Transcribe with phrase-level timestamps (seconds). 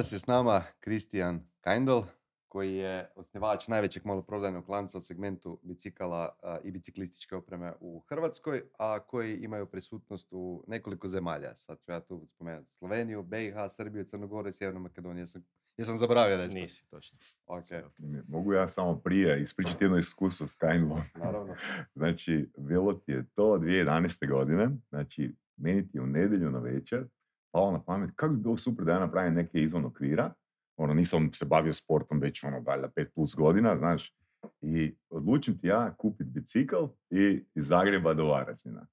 [0.00, 2.00] Danas je s nama Kristijan Kaindl,
[2.48, 8.98] koji je osnivač najvećeg maloprodajnog lanca u segmentu bicikala i biciklističke opreme u Hrvatskoj, a
[8.98, 11.56] koji imaju prisutnost u nekoliko zemalja.
[11.56, 15.22] Sad ću ja tu spomenuti Sloveniju, BiH, Srbiju, Crnogoru i Sjevernu Makedoniju.
[15.22, 15.42] Jesam,
[15.76, 16.54] jesam zaboravio nešto?
[16.54, 17.18] Nisi, točno.
[17.46, 17.82] Okay.
[18.28, 21.00] Mogu ja samo prije ispričati jedno iskustvo s Kindlom.
[21.14, 21.54] Naravno.
[21.98, 24.30] znači, bilo ti je to 2011.
[24.30, 27.06] godine, znači, meni ti je u nedjelju na večer
[27.52, 30.32] palo na pamet kako bi bilo super da ja napravim neke izvan okvira.
[30.76, 34.14] Ono, nisam se bavio sportom već ono, valjda pet plus godina, znaš.
[34.60, 38.86] I odlučim ti ja kupiti bicikl i iz Zagreba do Varaždina.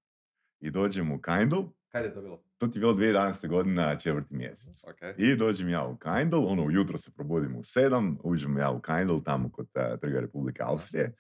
[0.60, 1.64] I dođem u Kindle.
[1.90, 2.44] Kad je to bilo?
[2.58, 3.48] To ti je bilo 2011.
[3.48, 4.84] godina, četvrti mjesec.
[4.84, 5.14] Okay.
[5.18, 9.24] I dođem ja u Kindle, ono, ujutro se probudim u sedam, uđem ja u Kindle,
[9.24, 11.16] tamo kod uh, Trga Republike Austrije.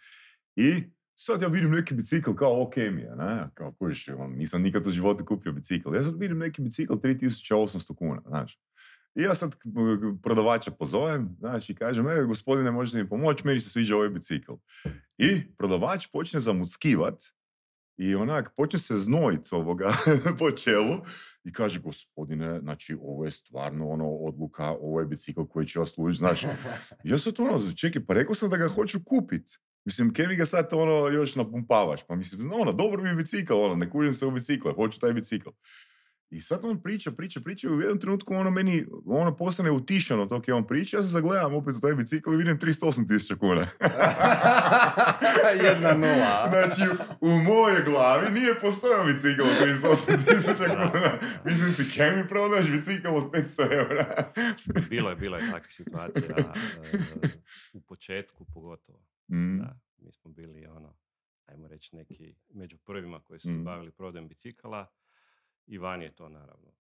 [0.55, 0.83] I
[1.19, 3.49] sad ja vidim neki bicikl kao ok mi je, ne?
[3.53, 5.95] Kao kužiš, on, nisam nikad u životu kupio bicikl.
[5.95, 8.59] Ja sad vidim neki bicikl 3800 kuna, znaš.
[9.15, 9.55] I ja sad
[10.23, 14.53] prodavača pozovem, znači, kažem, e, gospodine, možete mi pomoći, meni se sviđa ovaj bicikl.
[15.17, 17.23] I prodavač počne zamuckivat
[17.97, 19.93] i onak, počne se znojit ovoga
[20.39, 20.97] po čelu
[21.43, 25.89] i kaže, gospodine, znači, ovo je stvarno ono odluka, ovo je bicikl koji će vas
[25.89, 26.47] služiti, znači.
[27.03, 29.57] Ja sad ono, čekaj, pa rekao sam da ga hoću kupiti.
[29.87, 32.03] Mislim, kaj mi ga sad ono još napumpavaš?
[32.07, 35.13] Pa mislim, ono, dobro mi je bicikl, ono, ne kužim se u bicikle, hoću taj
[35.13, 35.49] bicikl.
[36.29, 40.25] I sad on priča, priča, priča i u jednom trenutku ono meni, ono postane utišano
[40.25, 43.35] dok je on priča, ja se zagledam opet u taj bicikl i vidim 308 tisuća
[43.35, 43.61] kuna.
[45.67, 46.49] Jedna nula.
[46.49, 46.81] znači,
[47.21, 51.11] u mojoj glavi nije postojao bicikl od 308 tisuća kuna.
[51.45, 54.31] Mislim si, kaj mi prodaš bicikl od 500 eura?
[54.89, 57.01] bilo je, bilo je takvih situacija uh,
[57.73, 59.06] u početku pogotovo.
[59.31, 59.57] Mm.
[59.57, 60.97] Da, mi smo bili ono,
[61.45, 63.63] ajmo reći neki među prvima koji su se Mm.
[63.63, 64.85] bavili prodajom bicikala
[65.65, 66.71] i van je to naravno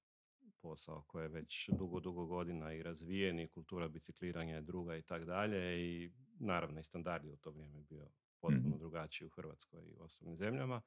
[0.61, 5.01] posao koji je već dugo, dugo godina i razvijen i kultura bicikliranja je druga i
[5.01, 8.07] tak dalje i naravno i standard je u to vrijeme bio
[8.39, 8.77] potpuno Mhm.
[8.77, 10.81] drugačiji u Hrvatskoj i ostalim zemljama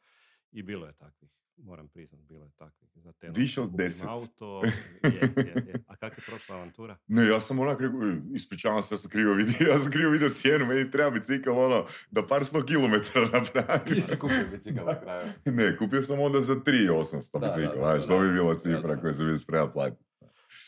[0.52, 2.90] i bilo je takvih, moram priznat, bilo je takvih.
[2.94, 4.08] Za te Više od 10.
[4.08, 4.62] Auto,
[5.04, 5.74] je, je, je.
[5.86, 6.96] A kako je prošla avantura?
[7.06, 10.10] Ne, ja sam onak rekao, "E, ispričavam se, ja sam krivo vidio, ja sam krivo
[10.10, 13.86] vidio cijenu, meni treba bicikl, ono, da par sto kilometara napravim.
[13.86, 15.26] Ti si kupio bicikl na kraju.
[15.44, 18.32] Ne, kupio sam onda za 3800 Da, da, bicikl, da, znaš, da, to bi da,
[18.32, 20.09] bila cifra koju sam bio spreman platiti.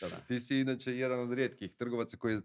[0.03, 0.15] Da.
[0.17, 2.41] Ti si inače jedan od rijetkih trgovaca koji je,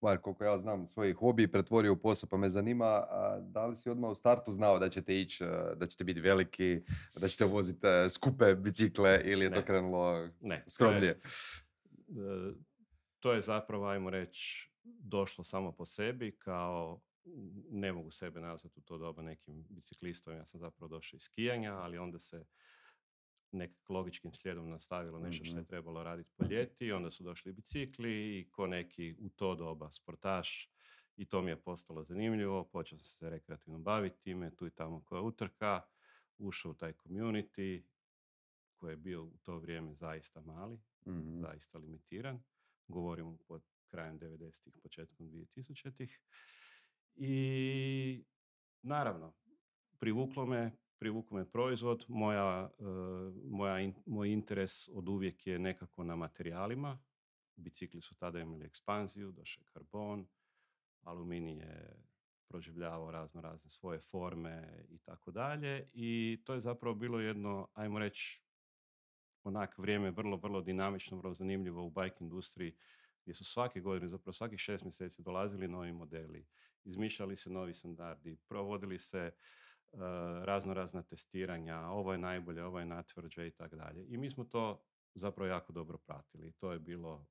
[0.00, 3.76] bar koliko ja znam, svoj hobi pretvorio u posao, pa me zanima a, da li
[3.76, 6.80] si odmah u startu znao da ćete ići, a, da ćete biti veliki,
[7.16, 9.66] da ćete voziti a, skupe bicikle ili je to Ne.
[9.66, 11.10] krenulo Ne, to je- skromnije?
[11.10, 11.20] e,
[13.20, 17.00] to je zapravo, ajmo reći, došlo samo po sebi kao
[17.70, 21.74] ne mogu sebe nazvati u to doba nekim biciklistom, ja sam zapravo došao iz skijanja,
[21.74, 22.44] ali onda se
[23.52, 25.60] nekak logičkim slijedom nastavilo nešto što Mhm.
[25.60, 29.92] je trebalo raditi po ljeti, onda su došli bicikli i ko neki u to doba
[29.92, 30.70] sportaš
[31.16, 35.04] i to mi je postalo zanimljivo, počeo sam se rekreativno baviti time, tu i tamo
[35.04, 35.82] koja utrka,
[36.38, 37.82] ušao u taj community
[38.74, 41.40] koji je bio u to vrijeme zaista mali, Mhm.
[41.40, 42.42] zaista limitiran.
[42.88, 46.20] Govorim pod krajem 90-ih, početkom 2000-ih.
[47.14, 48.24] I
[48.82, 49.34] naravno,
[49.98, 52.04] privuklo me, privuklo me proizvod.
[52.08, 52.84] Moja, e,
[53.44, 56.98] moja moj interes od uvijek je nekako na materijalima.
[57.56, 60.26] Bicikli su tada imali ekspanziju, došao je karbon,
[61.02, 61.96] aluminij je
[62.48, 65.88] proživljavao razno razne svoje forme i tako dalje.
[65.92, 68.42] I to je zapravo bilo jedno, ajmo reći,
[69.42, 72.76] onak vrijeme vrlo, vrlo dinamično, vrlo zanimljivo u bike industriji
[73.22, 76.46] gdje su svake godine, zapravo svakih šest mjeseci dolazili novi modeli,
[76.84, 79.30] izmišljali se novi standardi, provodili se
[80.44, 84.06] razno razna testiranja, ovo je najbolje, ovo je natvrđe i tako dalje.
[84.08, 84.82] I mi smo to
[85.14, 86.52] zapravo jako dobro pratili.
[86.52, 87.26] To je bilo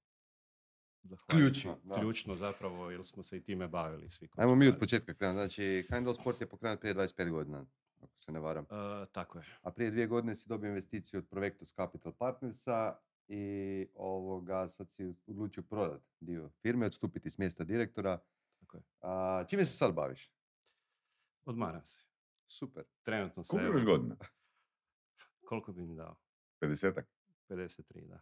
[1.28, 4.30] Ključno, ključno zapravo jer smo se i time bavili svi.
[4.36, 5.36] Ajmo mi od početka krenuti.
[5.36, 7.66] Znači, Kindle Sport je pokrenut prije 25 godina,
[8.02, 8.64] ako se ne varam.
[8.64, 9.46] E, tako je.
[9.62, 12.98] A prije dvije godine si dobio investiciju od Provectus Capital Partnersa
[13.28, 18.20] i ovoga, sad si odlučio prodat dio firme, odstupiti s mjesta direktora.
[18.60, 18.84] Tako je.
[19.02, 20.32] A, čime se sad baviš?
[21.46, 22.15] Odmaram se.
[22.48, 22.84] Super.
[23.04, 23.50] Trenutno se...
[23.50, 24.16] Koliko imaš godina?
[25.50, 26.16] Koliko bi mi dao?
[26.62, 27.04] 50
[27.50, 28.22] 53, da.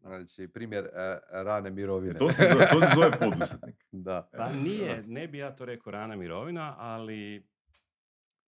[0.00, 2.18] Znači, primjer e, rane mirovine.
[2.18, 3.86] To se zove, to se zove poduzetnik.
[4.08, 4.28] da.
[4.32, 7.48] Pa nije, ne bi ja to rekao rana mirovina, ali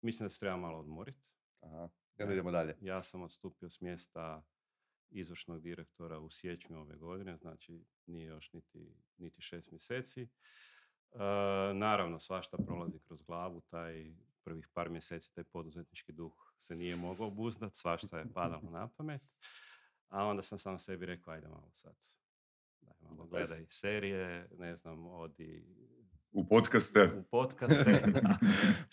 [0.01, 1.21] mislim da se treba malo odmoriti.
[1.61, 1.89] Aha.
[2.19, 2.75] Onda idemo dalje.
[2.81, 4.43] Ja sam odstupio s mjesta
[5.09, 10.21] izvršnog direktora u siječnju ove godine, znači nije još niti, niti šest mjeseci.
[10.21, 10.27] E,
[11.73, 14.13] naravno, svašta prolazi kroz glavu, taj
[14.47, 19.21] prvih par mjeseci, taj poduzetnički duh se nije mogao obuzdat, svašta je padalo na pamet.
[20.07, 21.95] A onda sam sam sebi rekao, ajde malo sad,
[22.81, 25.65] Daj, malo gledaj serije, ne znam, odi
[26.31, 27.11] U podcaste.
[27.19, 27.91] u podcaste,
[28.21, 28.37] da,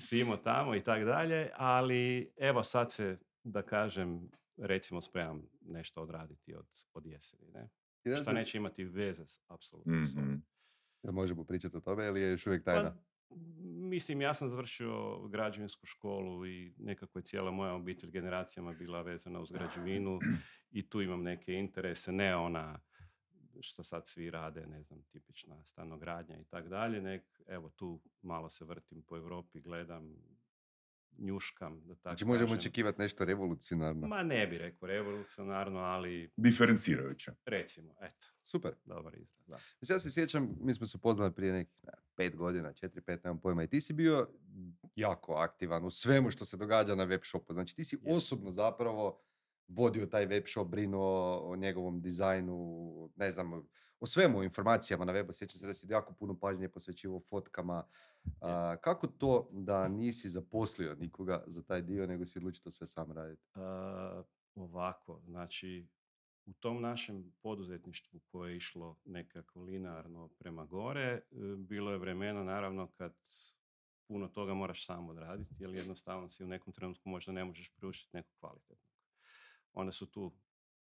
[0.00, 6.54] simo tamo i tak dalje, ali evo sad se, da kažem, recimo spremam nešto odraditi
[6.54, 7.68] od, od jeseni, ne?
[8.22, 9.92] Što neće imati veze s apsolutno.
[9.92, 10.34] Mhm.
[11.02, 12.96] Jel možemo pričati o tome ili je još uvijek tajna?
[13.64, 19.40] Mislim, ja sam završio građevinsku školu i nekako je cijela moja obitelj generacijama bila vezana
[19.40, 20.18] uz građevinu
[20.70, 22.80] i tu imam neke interese, ne ona
[23.60, 28.50] što sad svi rade, ne znam, tipična stanogradnja i tak dalje, nek, evo tu malo
[28.50, 30.16] se vrtim po Europi, gledam,
[31.18, 34.06] njuškam, da tako Znači možemo očekivati nešto revolucionarno.
[34.08, 37.32] Ma ne bi rekao revolucionarno, ali Diferencirajuće.
[37.44, 38.72] recimo, eto, Super.
[38.84, 39.58] dobar izraz, da.
[39.80, 43.24] Mislim, Ja se sjećam, mi smo se upoznali prije nekih ne, pet godina, četiri, pet,
[43.24, 43.62] nemam pojma.
[43.62, 44.28] I ti si bio
[44.96, 47.52] jako aktivan u svemu što se događa na web shopu.
[47.52, 48.16] Znači ti si Je.
[48.16, 49.20] osobno zapravo
[49.68, 53.66] vodio taj web shop, brinuo o njegovom dizajnu, ne znam,
[54.00, 55.34] o svemu, o informacijama na webu.
[55.34, 57.86] Sjećam se da si jako puno pažnje posvećivao fotkama.
[58.40, 62.86] A, kako to da nisi zaposlio nikoga za taj dio, nego si odlučio to sve
[62.86, 63.42] sam raditi?
[63.54, 64.22] A,
[64.54, 65.86] ovako, znači
[66.46, 71.22] u tom našem poduzetništvu koje je išlo nekako linearno prema gore, e,
[71.56, 73.14] bilo je vremena naravno kad
[74.08, 78.16] puno toga moraš sam odraditi, jer jednostavno si u nekom trenutku možda ne možeš priuštiti
[78.16, 78.94] nekog kvalitetnog.
[79.72, 80.32] Onda su tu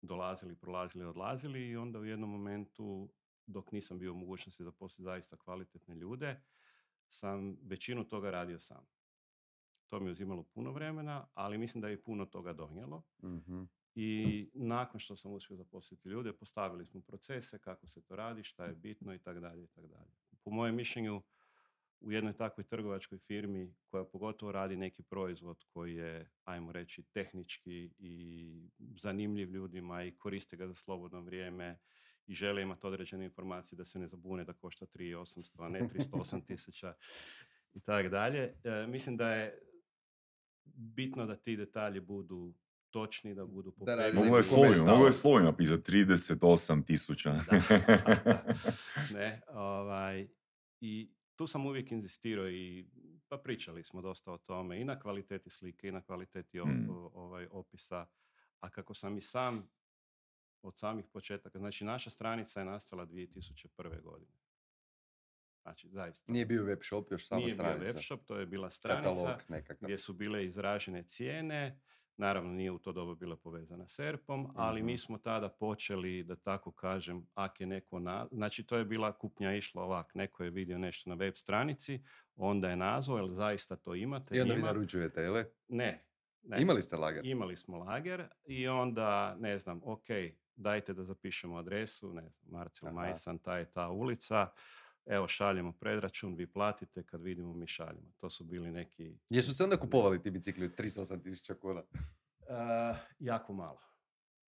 [0.07, 3.09] dolazili, prolazili, odlazili i onda u jednom momentu,
[3.47, 6.41] dok nisam bio u mogućnosti zaposliti zaista kvalitetne ljude,
[7.09, 8.87] sam većinu toga radio sam.
[9.89, 13.03] To mi je uzimalo puno vremena, ali mislim da je puno toga donijelo.
[13.23, 13.63] Mhm.
[13.95, 18.65] I nakon što sam uspio zaposliti ljude, postavili smo procese, kako se to radi, šta
[18.65, 20.11] je bitno i tako dalje i tako dalje.
[20.45, 21.23] Po mojem mišljenju,
[22.01, 27.91] u jednoj takvoj trgovačkoj firmi koja pogotovo radi neki proizvod koji je, ajmo reći, tehnički
[27.99, 28.71] i
[29.01, 31.79] zanimljiv ljudima i koriste ga za slobodno vrijeme
[32.27, 36.47] i žele imati određene informacije da se ne zabune da košta 3800, a ne 308
[36.47, 36.95] tisuća
[37.75, 38.55] i tako dalje.
[38.65, 39.59] E, Mislim da je
[40.75, 42.55] bitno da ti detalji budu
[42.91, 44.21] točni, da budu poprilični.
[44.21, 47.35] Moglo je slovima, moglo je slovima napisati 38 tisuća.
[49.15, 50.29] Ne, ovaj,
[50.81, 52.87] I tu sam uvijek inzistirao i
[53.29, 56.89] pa pričali smo dosta o tome i na kvaliteti slike i na kvaliteti o- Mm.
[57.13, 58.07] ovaj, opisa.
[58.61, 59.69] A kako sam i sam
[60.63, 63.69] od samih početaka, znači naša stranica je nastala 2001.
[64.01, 64.33] godine.
[65.63, 66.33] Znači, zaista.
[66.33, 67.79] Nije bio web shop, još samo Nije stranica.
[67.83, 69.87] bio webshop, to je bila stranica Katalog nekakav.
[69.87, 71.81] gdje su bile izražene cijene.
[72.17, 74.87] Naravno, nije u to doba bila povezana s ERP-om, ali Mhm.
[74.87, 78.27] mi smo tada počeli, da tako kažem, ak je neko na...
[78.31, 82.01] Znači, to je bila kupnja išla ovak, neko je vidio nešto na web stranici,
[82.37, 84.37] onda je nazvao, jel zaista to imate?
[84.37, 84.69] I onda vi Ima?
[84.69, 85.35] naručujete, jel?
[85.69, 86.05] Ne.
[86.43, 86.63] ne.
[86.63, 87.27] Imali ste lager?
[87.27, 90.07] Imali smo lager i onda, ne znam, ok,
[90.57, 92.93] dajte da zapišemo adresu, ne znam, Marcel.
[92.93, 94.49] Majsan, ta je ta ulica,
[95.07, 98.13] evo šaljemo predračun, vi platite, kad vidimo mi šaljemo.
[98.17, 101.83] To su bili neki Jesu se onda kupovali ti bicikli od 38 tisuća kuna?
[102.41, 103.81] Uh, jako malo.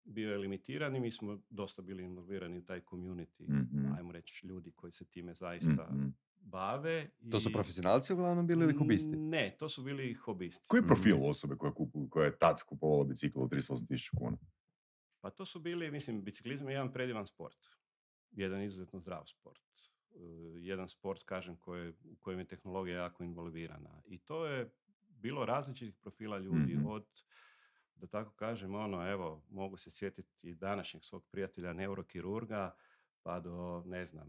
[0.05, 3.93] Bio je limitiran i mi smo dosta bili involvirani u taj community, Mhm.
[3.93, 6.07] ajmo reći, ljudi koji se time zaista Mhm.
[6.37, 7.11] bave.
[7.31, 9.09] To su i- profesionalci uglavnom bili ili hobisti?
[9.11, 10.65] Ne, to su bili hobisti.
[10.69, 11.25] Koji je profil Mhm.
[11.25, 14.37] osobe koja, kupu, koja je tad kupovala bicikl od 38 tisuća kuna?
[15.21, 17.59] Pa to su bili, mislim, biciklizam je jedan predivan sport.
[18.31, 19.61] Jedan izuzetno zdrav sport.
[20.15, 20.21] Uh,
[20.63, 24.03] jedan sport, kažem, koje, u kojem je tehnologija jako involvirana.
[24.07, 24.71] I to je
[25.09, 26.87] bilo različitih profila ljudi Mhm.
[26.87, 27.07] od
[27.97, 32.75] da tako kažem, ono, evo, mogu se sjetiti i današnjeg svog prijatelja neurokirurga,
[33.23, 34.29] pa do, ne znam,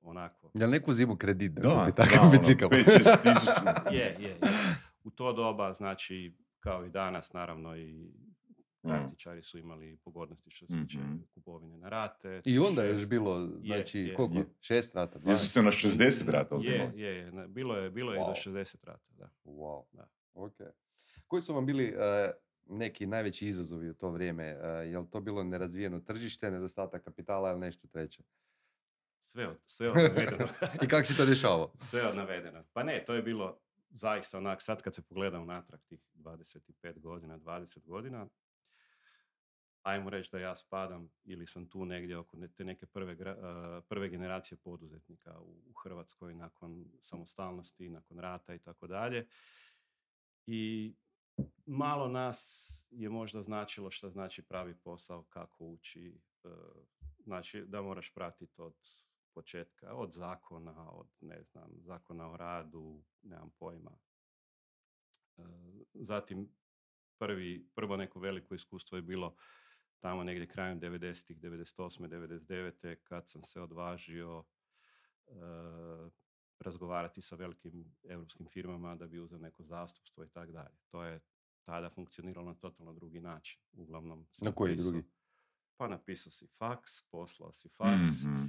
[0.00, 0.50] onako.
[0.54, 2.64] Jel neku zimu kredit da, Da, takav ono, bicikl?
[2.64, 3.82] 5-6 tisuća.
[3.96, 4.38] Je, je, je.
[5.04, 8.10] U to doba, znači, kao i danas, naravno, i.
[8.82, 11.16] kartičari su imali pogodnosti što se tiče Mhm.
[11.26, 12.42] kupovine na rate.
[12.44, 14.34] I onda je još bilo, znači, je, koliko?
[14.34, 14.46] je.
[14.60, 15.18] Šest rata?
[15.18, 15.36] Jesu 12?
[15.44, 17.00] se na 60 rata Je, uzimali?
[17.00, 17.32] je, je.
[17.32, 18.50] na- Bilo je, bilo je i do Wow.
[18.50, 19.30] 60 rata, da.
[19.44, 19.84] Wow.
[19.92, 20.08] Da.
[20.34, 20.56] Ok.
[21.26, 22.30] Koji su vam bili eh,
[22.66, 24.54] neki najveći izazovi u to vrijeme?
[24.54, 28.22] Uh, je li to bilo nerazvijeno tržište, nedostatak kapitala ili nešto treće?
[29.20, 30.48] Sve od, sve od navedenog.
[30.84, 31.72] I kako si to rješavao?
[31.90, 32.66] sve od navedenog.
[32.72, 33.58] Pa ne, to je bilo
[33.90, 36.60] zaista onak, sad kad se pogleda unatrag tih 25
[36.96, 38.26] godina, 20 godina,
[39.82, 43.16] ajmo reći da ja spadam ili sam tu negdje oko te neke prve,
[43.88, 49.28] prve generacije poduzetnika u, Hrvatskoj nakon samostalnosti, nakon rata i tako dalje.
[50.46, 50.94] I
[51.66, 56.48] malo nas je možda značilo što znači pravi posao, kako ući, e,
[57.24, 58.74] znači da moraš pratiti od
[59.34, 63.98] početka, od zakona, od ne znam, zakona o radu, nemam pojma.
[65.38, 65.42] E,
[65.94, 66.48] Zatim
[67.18, 69.36] prvi, prvo neko veliko iskustvo je bilo
[70.02, 72.08] tamo negdje krajem 90-ih, 98.
[72.08, 72.96] 99.
[72.98, 74.44] kad sam se odvažio
[75.26, 75.32] e,
[76.60, 77.72] razgovarati sa velikim
[78.04, 80.76] europskim firmama da bi uzeo neko zastupstvo i tako dalje.
[80.84, 81.20] To je
[81.62, 83.60] tada funkcioniralo na totalno drugi način.
[83.72, 85.08] Uglavnom, Na koji napisao- drugi?
[85.76, 88.46] Pa napisao si faks, poslao si faks, Mhm.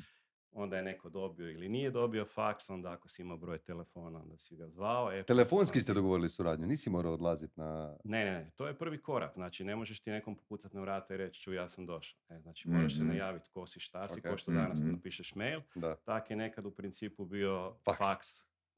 [0.53, 4.37] Onda je neko dobio ili nije dobio faks, onda ako si imao broj telefona, onda
[4.37, 5.11] si ga zvao.
[5.11, 7.97] E, Telefonski sam ste dogovorili suradnju, nisi morao odlaziti na...
[8.03, 9.33] Ne, ne, ne, to je prvi korak.
[9.33, 12.19] Znači, ne možeš ti nekom pokucati na vrata i reći ću ja sam došao.
[12.29, 13.07] E, znači, moraš se Mhm.
[13.07, 14.25] najaviti ko si, šta si, Ok.
[14.25, 14.91] ko što danas Mhm.
[14.91, 15.61] napišeš mail.
[15.75, 15.95] Da.
[15.95, 17.97] Tak je nekad u principu bio Faks.
[17.99, 18.27] faks.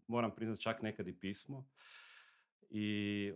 [0.08, 1.66] Moram priznati čak nekad i pismo.
[2.70, 2.88] I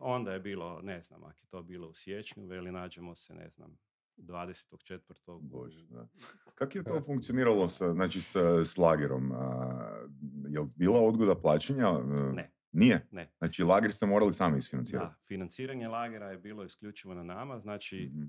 [0.01, 3.50] onda je bilo, ne znam, ako je to bilo u siječnju, veli nađemo se, ne
[3.50, 3.77] znam,
[4.20, 5.00] 24.
[5.42, 6.08] Bože, da.
[6.56, 9.32] Kako je to funkcioniralo sa, znači, sa, s lagerom?
[9.32, 10.08] A,
[10.48, 11.92] je li bila odgoda plaćanja?
[12.34, 12.52] Ne.
[12.72, 13.08] Nije?
[13.12, 13.32] Ne.
[13.38, 15.06] Znači, lager ste morali sami isfinancirati?
[15.08, 18.24] Da, financiranje lagera je bilo isključivo na nama, znači Mhm.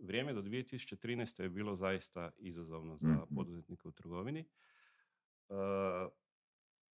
[0.00, 1.40] vrijeme do 2013.
[1.40, 3.34] je bilo zaista izazovno za Mhm.
[3.34, 4.40] poduzetnike u trgovini.
[5.48, 5.54] E,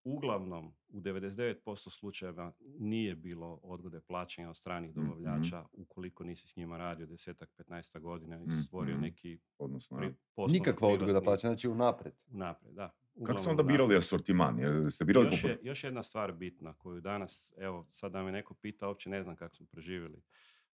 [0.09, 1.55] uglavnom, u 99%
[1.89, 5.01] slučajeva nije bilo odgode plaćanja od stranih Mhm.
[5.01, 9.01] dobavljača ukoliko nisi s njima radio desetak, 15 godina i stvorio Mhm.
[9.01, 10.13] neki Odnosno, pri,
[10.49, 12.15] Nikakva odgoda privatni- plaća, znači unaprijed.
[12.27, 12.87] Unaprijed, da.
[12.87, 14.59] Kako ste Uglavnom onda birali asortiman?
[14.59, 18.31] Jer ste birali Još, je, još jedna stvar bitna koju danas, evo, sad da me
[18.31, 20.21] neko pita, uopće ne znam kako smo preživjeli.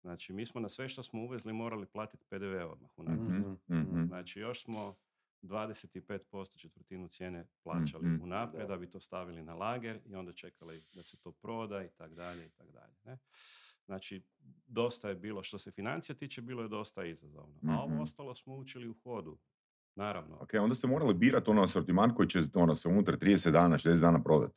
[0.01, 3.41] Znači, mi smo na sve što smo uvezli morali platiti PDV odmah unaprijed.
[3.41, 4.07] Mhm, Mhm, mhm.
[4.07, 4.97] Znači, još smo
[5.43, 6.21] 25%
[6.53, 8.23] četvrtinu cijene plaćali Mhm.
[8.23, 8.69] unaprijed Da.
[8.69, 12.15] da bi to stavili na lager i onda čekali da se to proda i tak
[12.15, 12.95] dalje i tak dalje.
[13.05, 13.19] Ne?
[13.85, 14.23] Znači,
[14.67, 17.59] dosta je bilo, što se financija tiče, bilo je dosta izazovno.
[17.59, 17.75] A Mhm.
[17.75, 19.39] ovo ostalo smo učili u hodu.
[19.95, 20.37] Naravno.
[20.37, 24.01] Ok, onda ste morali birati ono asortiman koji će ono, se unutar 30 dana, 60
[24.01, 24.55] dana prodati.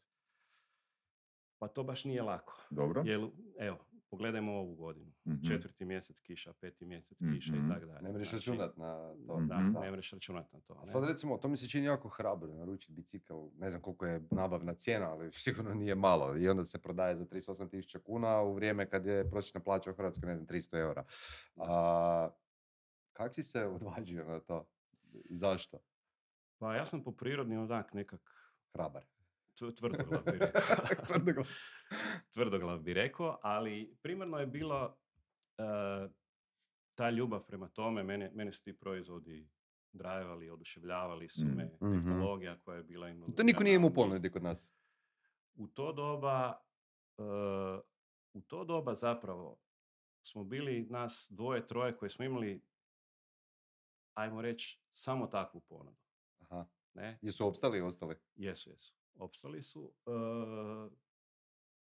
[1.59, 2.61] Pa to baš nije lako.
[2.69, 3.03] Dobro?
[3.05, 3.27] Jer,
[3.59, 5.11] evo, pogledajmo ovu godinu.
[5.27, 5.43] Mhm.
[5.43, 7.65] Četvrti mjesec kiša, peti mjesec kiša Mhm.
[7.65, 8.01] i tako dalje.
[8.01, 9.37] Ne možeš Znači, računat na to.
[9.37, 9.47] Mhm.
[9.47, 10.73] Da, ne možeš računat na to.
[10.73, 10.87] A ne.
[10.87, 14.73] sad recimo, to mi se čini jako hrabro naručiti bicikl, ne znam koliko je nabavna
[14.73, 16.37] cijena, ali sigurno nije malo.
[16.37, 19.95] I onda se prodaje za 38 tisuća kuna u vrijeme kad je prosječna plaća u
[19.95, 21.03] Hrvatskoj, ne znam, 300 eura.
[21.57, 22.29] A,
[23.13, 24.67] kak si se odvađio na to?
[25.25, 25.77] I zašto?
[26.57, 28.21] Pa ja sam po prirodni onak nekak
[28.73, 29.03] Hrabar.
[29.55, 30.61] Tv- tvrdoglav bi rekao.
[31.07, 31.47] Tvrdoglav.
[32.29, 34.97] tvrdoglav bi rekao, ali primarno je bilo
[35.57, 35.63] e,
[36.95, 39.49] ta ljubav prema tome, mene, mene su ti proizvodi
[39.91, 41.79] drajvali, oduševljavali su me, Mhm.
[41.81, 43.07] tehnologija koja je bila
[43.37, 44.71] To niko nije imao ponudi kod nas.
[45.55, 46.61] U to doba,
[47.17, 47.21] e,
[48.33, 49.59] u to doba zapravo
[50.23, 52.61] smo bili nas dvoje, troje koji smo imali,
[54.13, 55.97] ajmo reći, samo takvu ponudu.
[56.39, 56.65] Aha.
[56.93, 57.19] Ne?
[57.21, 58.15] Jesu opstali i ostali?
[58.35, 58.94] Jesu, jesu.
[59.15, 59.93] Opstali su.
[60.05, 60.11] E,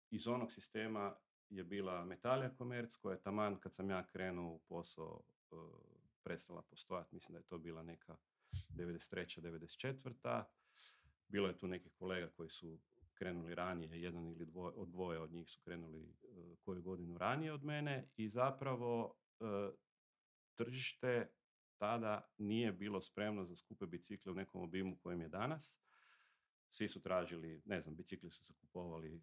[0.10, 1.16] iz onog sistema
[1.50, 5.56] je bila Metalija Komerc koja je taman kad sam ja krenuo u posao e,
[6.24, 7.16] prestala postojati.
[7.16, 8.18] Mislim da je to bila neka
[8.70, 9.42] 93.
[9.42, 10.44] 94.
[11.28, 12.80] Bilo je tu nekih kolega koji su
[13.14, 17.54] krenuli ranije, jedan ili dvoje, od dvoje od njih su krenuli e, koju godinu ranije
[17.54, 19.46] od mene i zapravo e,
[20.56, 21.32] tržište
[21.78, 25.80] tada nije bilo spremno za skupe bicikle u nekom obimu kojem je danas.
[26.70, 29.22] Svi su tražili, ne znam, bicikli su se kupovali.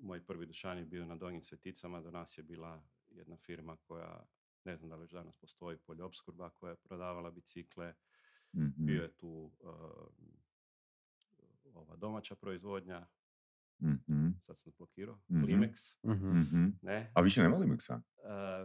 [0.00, 4.26] Moj prvi dušan je bio na Donjim Sveticama, do nas je bila jedna firma koja,
[4.64, 7.94] ne znam da li još danas postoji, Poljopskurba koja je prodavala bicikle.
[8.54, 8.86] Mhm.
[8.86, 9.28] Bio je tu
[9.60, 10.32] um,
[11.74, 13.06] ova domaća proizvodnja,
[13.80, 14.28] Mhm.
[14.40, 15.44] sad sam blokirao, Mhm.
[15.44, 16.66] Limex, Mhm.
[16.82, 17.10] ne?
[17.14, 18.00] A više nema Limexa?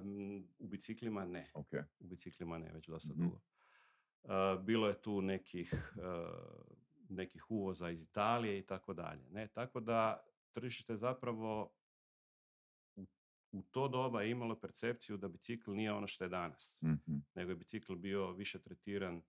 [0.02, 1.52] Um, u biciklima ne.
[1.54, 1.74] Ok.
[2.00, 3.24] U biciklima ne, već dosta Mhm.
[3.24, 3.40] dugo.
[4.24, 6.77] Uh, bilo je tu nekih, uh,
[7.10, 9.30] nekih uvoza iz Italije i tako dalje.
[9.30, 9.48] Ne?
[9.48, 11.74] Tako da tržište zapravo
[12.96, 13.08] u,
[13.52, 16.78] u to doba je imalo percepciju da bicikl nije ono što je danas.
[16.84, 17.18] Mhm.
[17.36, 19.22] Nego je bicikl bio više tretiran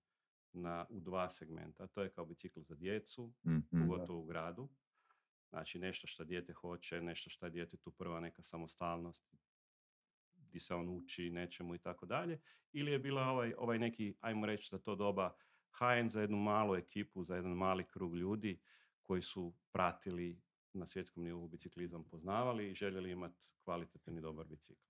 [0.53, 1.87] na, u dva segmenta.
[1.87, 3.81] To je kao bicikl za djecu, Mhm.
[3.81, 4.69] pogotovo u gradu.
[5.51, 9.35] Znači nešto što dijete hoće, nešto što je djetetu prva neka samostalnost,
[10.37, 12.41] gdje se on uči nečemu i tako dalje.
[12.73, 15.35] Ili je bila ovaj, ovaj neki, ajmo reći za to doba,
[15.73, 18.61] high-end za jednu malu ekipu, za jedan mali krug ljudi
[19.03, 20.41] koji su pratili
[20.73, 24.89] na svjetskom nivou biciklizam, poznavali i željeli imati kvalitetan i dobar bicikl.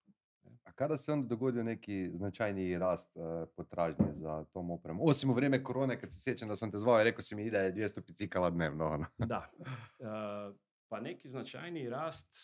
[0.64, 5.08] A kada se onda dogodio neki značajniji rast uh, potražnje za tom opremom?
[5.08, 7.44] Osim u vrijeme korone, kad se sjećam da sam te zvao i rekao si mi
[7.44, 8.87] ide 200 bicikala dnevno.
[8.87, 9.06] Ono.
[9.18, 9.50] Da.
[10.00, 10.52] E,
[10.88, 12.37] pa neki značajniji rast,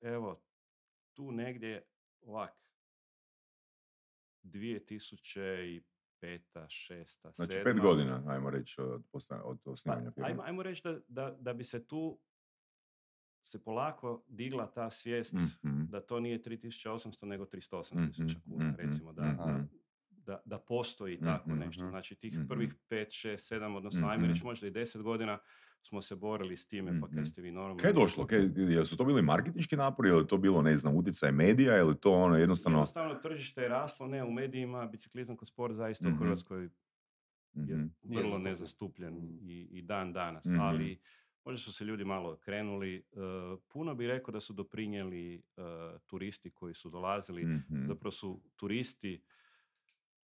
[0.00, 0.42] evo,
[1.14, 1.86] tu negdje
[2.22, 2.70] ovak,
[4.42, 5.82] 2005.
[6.18, 7.26] 6.
[7.30, 9.04] Znači, pet godina, ajmo reći, od,
[9.44, 10.28] od Pa, osnivanja firme.
[10.28, 12.18] ajmo, ajmo reći da, da, da bi se tu
[13.42, 15.82] se polako digla ta svijest Mhm.
[15.84, 18.64] da to nije 3800 nego 308 tisuća Mhm, kuna.
[18.64, 19.36] mhm, Recimo da, mhm.
[19.38, 19.64] da
[20.10, 21.88] da, da postoji tako Mhm, nešto.
[21.88, 24.24] Znači tih prvih 5, 6, 7, odnosno Mhm.
[24.24, 25.38] reći možda i 10 godina
[25.80, 27.14] smo se borili s time, pa Mhm.
[27.14, 27.76] kaj ste vi normalno...
[27.76, 28.26] Kaj je došlo?
[28.26, 28.40] Kaj,
[28.84, 32.12] su to bili marketinški napori, je li to bilo, ne znam, utjecaj medija, ili to
[32.12, 32.78] ono jednostavno...
[32.78, 36.14] Jednostavno tržište je raslo, ne u medijima, biciklizam kao sport zaista Mhm.
[36.14, 36.70] u Hrvatskoj je
[37.56, 37.66] Mhm.
[37.72, 38.42] Nije vrlo zastupljen.
[38.44, 40.60] nezastupljen i, i dan danas, Mhm.
[40.60, 40.98] ali
[41.44, 42.96] možda su se ljudi malo krenuli.
[42.96, 43.02] e,
[43.68, 45.40] puno bi rekao da su doprinijeli e,
[46.00, 47.44] turisti koji su dolazili.
[47.44, 47.86] Mhm.
[47.86, 49.22] Zapravo su turisti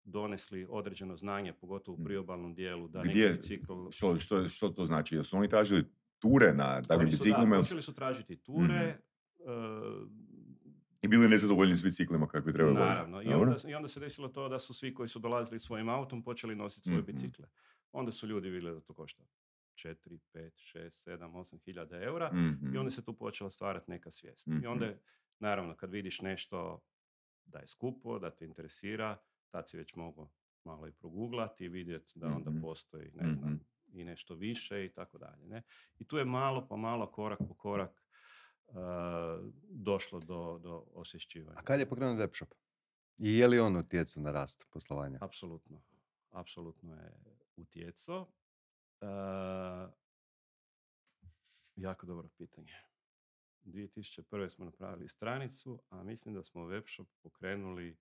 [0.06, 2.06] donesli određeno znanje, pogotovo u Mhm.
[2.06, 3.74] priobalnom dijelu, da Gdje- bicikl...
[3.92, 5.16] Što, što, što to znači?
[5.16, 5.84] Jesu oni tražili
[6.20, 8.98] ture na takvim da, biciklima počeli su tražiti ture, e,
[11.02, 12.90] i bili nezadovoljni s biciklima kakvi trebaju voziti?
[12.90, 15.90] Naravno, i onda, i onda se desilo to da su svi koji su dolazili svojim
[15.90, 17.06] autom počeli nositi svoje Mhm.
[17.08, 17.48] bicikle.
[17.92, 19.24] Onda su ljudi vidjeli da to košta
[19.76, 19.96] 4,
[20.30, 22.76] 5, 6, 7, 8 hiljada eura Mhm.
[22.76, 24.48] i onda se tu počela stvarati neka svijest.
[24.48, 24.68] I Mhm.
[24.68, 25.00] onda je,
[25.40, 26.80] naravno, kad vidiš nešto
[27.46, 29.18] da je skupo, da te interesira,
[29.54, 30.30] tad si već mogao
[30.64, 32.62] malo i proguglati i vidjeti da onda Mhm.
[32.62, 33.64] postoji, ne znam, Mhm.
[33.90, 35.46] i nešto više i tako dalje.
[35.46, 35.62] Ne?
[36.00, 38.04] I tu je malo po malo, korak po korak,
[38.68, 38.76] uh,
[39.62, 41.60] došlo do, do osvješćivanja.
[41.60, 42.50] A kad je pokrenut web shop?
[43.18, 45.18] I je li on utjecao na rast poslovanja?
[45.22, 45.82] Apsolutno.
[46.32, 47.14] Apsolutno je
[47.56, 48.28] utjecao.
[49.02, 49.06] E,
[51.76, 52.74] jako dobro pitanje.
[53.64, 54.50] 2001.
[54.50, 57.98] smo napravili stranicu, a mislim da smo webshop pokrenuli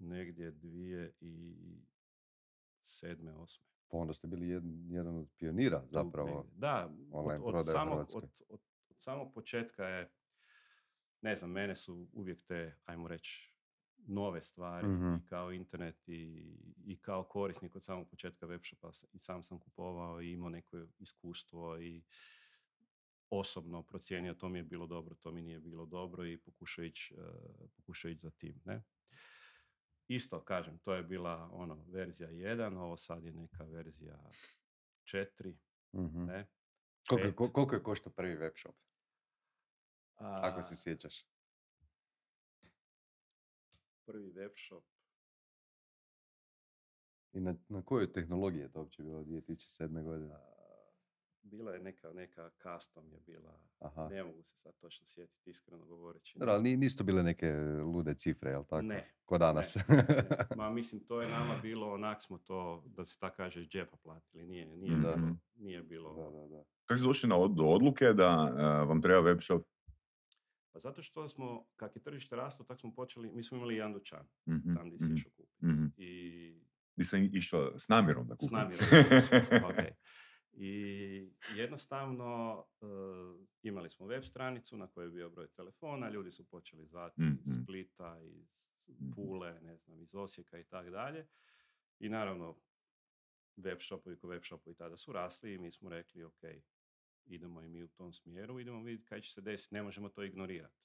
[0.00, 1.82] negdje 2007.
[2.82, 3.60] 8.
[3.88, 6.46] Pa onda ste bili jedan, jedan od pionira zapravo.
[6.56, 8.60] Da, od, od, samog, od, od,
[8.98, 10.10] samog početka je,
[11.20, 13.50] ne znam, mene su uvijek te, ajmo reći,
[14.06, 15.14] nove stvari Mhm.
[15.14, 16.54] i kao internet i,
[16.84, 21.78] i kao korisnik od samog početka webshopa i sam sam kupovao i imao neko iskustvo
[21.78, 22.02] i
[23.30, 27.14] osobno procijenio to mi je bilo dobro, to mi nije bilo dobro i pokušao ići
[27.76, 28.60] pokušao ići za tim.
[28.64, 28.82] Ne?
[30.10, 34.30] Isto, kažem, to je bila ono, verzija 1, ovo sad je neka verzija
[35.04, 35.56] 4,
[35.92, 36.24] Mhm.
[36.24, 36.46] ne?
[37.08, 38.76] Koliko, je, koliko je koštao prvi web shop?
[40.16, 41.26] Ako A, se sjećaš.
[44.04, 44.84] prvi web shop,
[47.32, 50.02] I na, na kojoj tehnologiji je to uopće bilo 2007.
[50.02, 50.34] godine?
[51.42, 54.08] Bila je neka, neka custom je bila, Aha.
[54.08, 56.38] ne mogu se sad točno sjetiti, iskreno govoreći.
[56.38, 57.52] Dobro, ali ni- nisu to bile neke
[57.84, 58.82] lude cifre, jel tako?
[58.82, 59.74] Ne, Ko danas.
[59.76, 60.04] Ne, ne.
[60.56, 63.96] Ma mislim, to je nama bilo, onak smo to, da se tako kaže, iz džepa
[63.96, 64.44] platili.
[64.44, 65.16] Nije, nije, Da.
[65.16, 66.14] bilo, nije bilo.
[66.14, 66.62] da, da, da.
[66.84, 69.62] Kako ste došli na, od- do odluke da e, vam treba web shop?
[70.72, 73.92] Pa zato što smo, kak je tržište rastlo, tako smo počeli, mi smo imali jedan
[73.92, 75.66] dućan, Mhm, tam gdje si mhm, išao kupiti.
[75.66, 75.86] mhm.
[75.96, 76.60] I
[76.96, 78.48] Nisam išao s namjerom da kupim.
[78.48, 78.86] S namjerom.
[79.70, 79.76] ok.
[80.62, 82.86] I jednostavno eh,
[83.62, 87.46] imali smo web stranicu na kojoj je bio broj telefona, ljudi su počeli zvati iz
[87.46, 87.62] Mhm.
[87.62, 89.10] Splita, iz Mhm.
[89.14, 91.26] Pule, ne znam, iz Osijeka i tako dalje.
[91.98, 92.56] I naravno,
[93.56, 96.42] web shopovi ko web shopovi tada su rasli i mi smo rekli, ok,
[97.26, 100.22] idemo i mi u tom smjeru, idemo vidjeti kaj će se desiti, ne možemo to
[100.22, 100.76] ignorirati.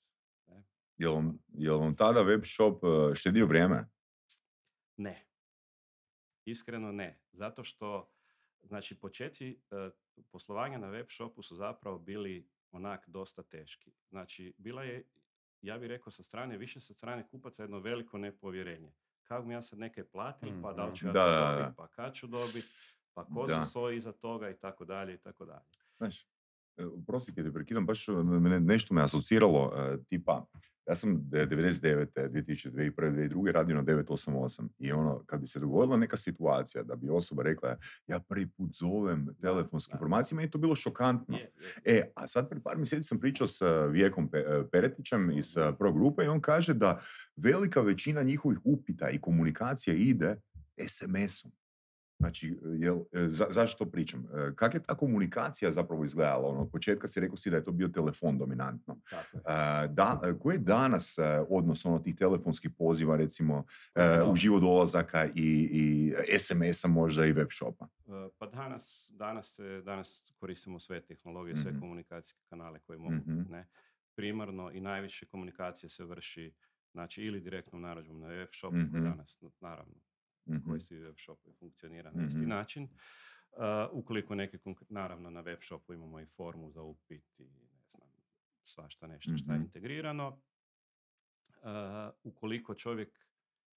[0.98, 3.88] Jel vam, jel vam tada web shop e, štedio vrijeme?
[4.98, 5.26] Ne.
[6.46, 7.20] Iskreno ne.
[7.32, 8.15] Zato što,
[8.68, 9.90] znači, počeci e,
[10.32, 13.92] poslovanja na web shopu su zapravo bili onak dosta teški.
[14.10, 15.04] Znači, bila je,
[15.62, 18.94] ja bih rekao sa strane, više sa strane kupaca jedno veliko nepovjerenje.
[19.24, 21.56] Kako mi ja sad neke platil, pa da li ću ja Da, to da, da.
[21.56, 22.68] dobiti, pa kad ću dobiti,
[23.14, 23.64] pa ko Da.
[23.64, 25.66] se stoji iza toga i tako dalje i tako dalje.
[25.98, 26.28] Znaš,
[26.94, 28.08] oprosti kad te prekidam, baš
[28.42, 29.74] me, nešto me asociralo,
[30.10, 30.46] tipa,
[30.88, 32.06] ja sam de- 99.
[32.30, 33.30] 2000, 2001.
[33.30, 33.52] 2002.
[33.52, 37.78] radio na 988 i ono, kad bi se dogodila neka situacija da bi osoba rekla
[38.08, 41.38] ja prvi put zovem telefonskim informacijama i to bilo šokantno.
[41.86, 43.62] E, a sad pred par mjeseci sam pričao s
[43.92, 47.02] Vijekom Pe- Peretićem iz Pro Grupe i on kaže da
[47.36, 50.36] velika većina njihovih upita i komunikacija ide
[50.80, 51.52] SMS-om.
[52.20, 54.26] Znači, jel, e, za, zašto to pričam?
[54.26, 56.48] E, Kak je ta komunikacija zapravo izgledala?
[56.48, 58.98] Ono, od početka si rekao si da je to bio telefon dominantno.
[59.10, 59.42] Tako je.
[59.84, 64.26] E, Da, e, koji je danas e, odnos ono, tih telefonskih poziva, recimo, e, Da.
[64.26, 67.88] uživo dolazaka i, i SMS-a možda i web shopa?
[68.00, 71.80] E, Pa danas, danas, danas koristimo sve tehnologije, sve Mhm.
[71.80, 73.16] komunikacijske kanale koje mogu.
[73.16, 73.42] Mhm.
[73.50, 73.68] Ne?
[74.16, 76.54] Primarno i najviše komunikacije se vrši
[76.92, 79.04] znači, ili direktnom narudžbom na web shopu, koji Mhm.
[79.04, 79.94] danas, naravno,
[80.48, 80.70] Mhm.
[80.70, 82.50] koji svi web shopovi funkcionira na isti Mhm.
[82.50, 82.84] način.
[82.84, 83.60] Uh,
[83.94, 84.58] ukoliko neke,
[84.90, 88.10] naravno na web shopu imamo i formu za upit i ne znam,
[88.64, 89.66] svašta nešto što je Mhm.
[89.66, 90.40] integrirano.
[91.56, 91.72] Uh,
[92.24, 93.20] ukoliko čovjek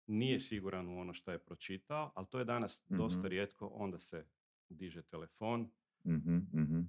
[0.06, 3.28] nije siguran u ono što je pročitao, ali to je danas dosta Mhm.
[3.28, 4.26] rijetko, onda se
[4.68, 5.70] diže telefon,
[6.04, 6.80] Mhm, mhm.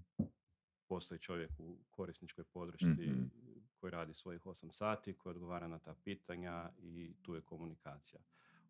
[0.85, 3.23] postoji čovjek u korisničkoj podršci Mhm.
[3.71, 8.21] koji radi svojih 8 sati, koji odgovara na ta pitanja i tu je komunikacija.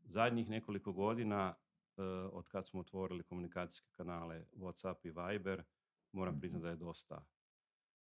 [0.10, 1.56] Zadnjih nekoliko godina,
[1.98, 5.64] e, od kad smo otvorili komunikacijske kanale Whatsapp i Viber,
[6.12, 6.40] moram Mhm.
[6.40, 7.26] priznati da je dosta,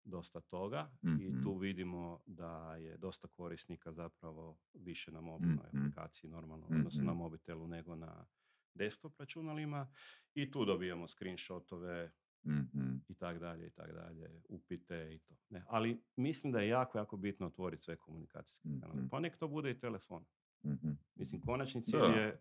[0.04, 1.42] dosta toga i Mhm.
[1.42, 5.78] tu vidimo da je dosta korisnika zapravo više na mobilnoj Mhm.
[5.78, 8.26] aplikaciji normalno, odnosno na mobitelu nego na
[8.74, 9.88] desktop računalima
[10.34, 12.10] i tu dobijamo screenshotove
[12.44, 12.96] Mhm.
[13.08, 15.34] i tak dalje i tak dalje, upite i to.
[15.50, 19.08] Ne, ali mislim da je jako, jako bitno otvoriti sve komunikacijske kanale.
[19.10, 20.24] Pa nek to bude i telefon.
[20.64, 20.90] Mhm.
[21.18, 22.06] Mislim, konačni cilj Da.
[22.06, 22.40] je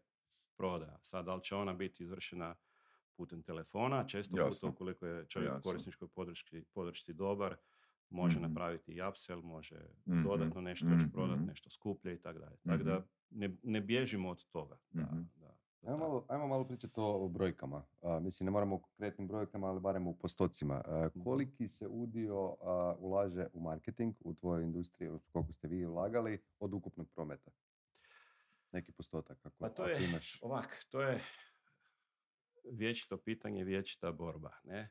[0.58, 1.00] prodaja.
[1.02, 2.56] Sad, da li će ona biti izvršena
[3.14, 4.50] putem telefona, često Jasno.
[4.62, 5.60] puta ukoliko je čovjek Jasno.
[5.60, 7.56] u korisničkoj podršci, podršci dobar,
[8.10, 8.44] može Mhm.
[8.44, 10.24] napraviti i upsell, može Mhm.
[10.24, 11.10] dodatno nešto još Mhm.
[11.10, 12.58] prodati, nešto skuplje i tako dalje.
[12.60, 14.78] Tako da ne, ne bježimo od toga.
[14.90, 15.22] Da, Mhm.
[15.36, 17.84] da, da Ajmo malo, ajmo malo pričati o, brojkama.
[18.02, 20.82] A, mislim, ne moramo o konkretnim brojkama, ali barem u postocima.
[20.86, 21.20] A, Mhm.
[21.22, 26.74] koliki se udio a, ulaže u marketing u tvojoj industriji, koliko ste vi ulagali od
[26.74, 27.52] ukupnog prometa?
[28.78, 30.40] Neki postotak, ako, Pa to ako je, imaš.
[30.42, 31.20] ovak, to je
[32.66, 34.90] vječito pitanje, vječita borba, ne?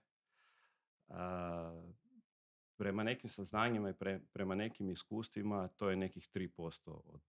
[1.09, 1.83] A,
[2.77, 7.21] prema nekim saznanjima i pre- prema nekim iskustvima to je nekih 3% od,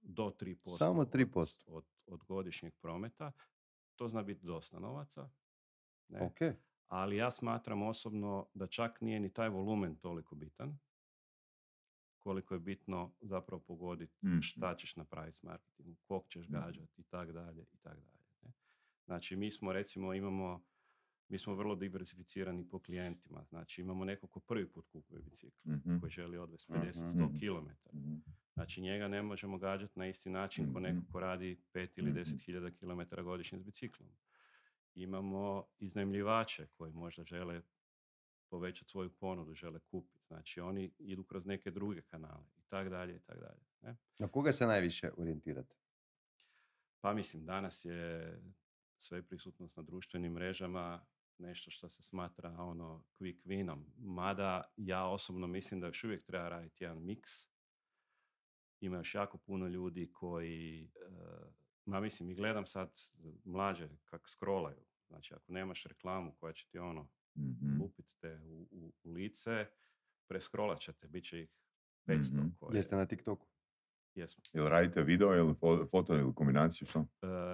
[0.00, 0.76] do 3%.
[0.78, 1.64] Samo od- 3%.
[1.68, 3.32] Od, od godišnjeg prometa.
[3.96, 5.30] To zna biti dosta novaca.
[6.08, 6.20] Ne?
[6.22, 10.78] Ok, Ali ja smatram osobno da čak nije ni taj volumen toliko bitan
[12.20, 14.40] koliko je bitno zapravo pogoditi Mhm.
[14.40, 16.52] šta ćeš napraviti s marketingom, kog ćeš Mhm.
[16.54, 18.10] gađati i tak dalje i tak dalje.
[18.42, 18.52] ne.
[19.04, 20.62] Znači mi smo recimo imamo
[21.28, 23.44] mi smo vrlo diversificirani po klijentima.
[23.44, 25.98] Znači imamo nekog ko prvi put kupuje bicikl, Mhm.
[25.98, 26.80] koji želi odvesti Mhm.
[26.80, 27.38] 50-100 Mhm.
[27.38, 27.68] km.
[27.92, 28.14] Mhm.
[28.54, 30.82] Znači njega ne možemo gađati na isti način ko Mhm.
[30.82, 32.18] nekog ko radi 5 ili Mhm.
[32.18, 34.08] 10 hiljada km godišnje s biciklom.
[34.94, 37.62] Imamo iznajmljivače koji možda žele
[38.50, 40.26] povećati svoju ponudu, žele kupiti.
[40.26, 43.60] Znači oni idu kroz neke druge kanale i tak dalje i tak dalje.
[43.82, 43.96] Ne?
[44.18, 45.74] na koga se najviše orijentirate?
[47.00, 48.36] Pa mislim, danas je
[48.98, 51.06] sve prisutnost na društvenim mrežama
[51.38, 53.84] nešto što se smatra ono quick winom.
[53.98, 57.30] Mada ja osobno mislim da još uvijek treba raditi jedan miks.
[58.80, 61.10] Ima još jako puno ljudi koji, e,
[61.84, 63.00] ma mislim i gledam sad
[63.44, 64.84] mlađe kako scrollaju.
[65.08, 67.80] Znači ako nemaš reklamu koja će ti ono Mhm.
[67.80, 69.66] lupit te u, u, u lice,
[70.28, 71.50] prescrollat ćete, bit će ih
[72.06, 72.48] 500 Mhm.
[72.50, 72.76] koje...
[72.76, 73.46] Jeste na TikToku?
[74.14, 74.44] Jesmo.
[74.52, 76.98] Jel radite video ili fo- foto ili kombinaciju što?
[77.00, 77.06] E,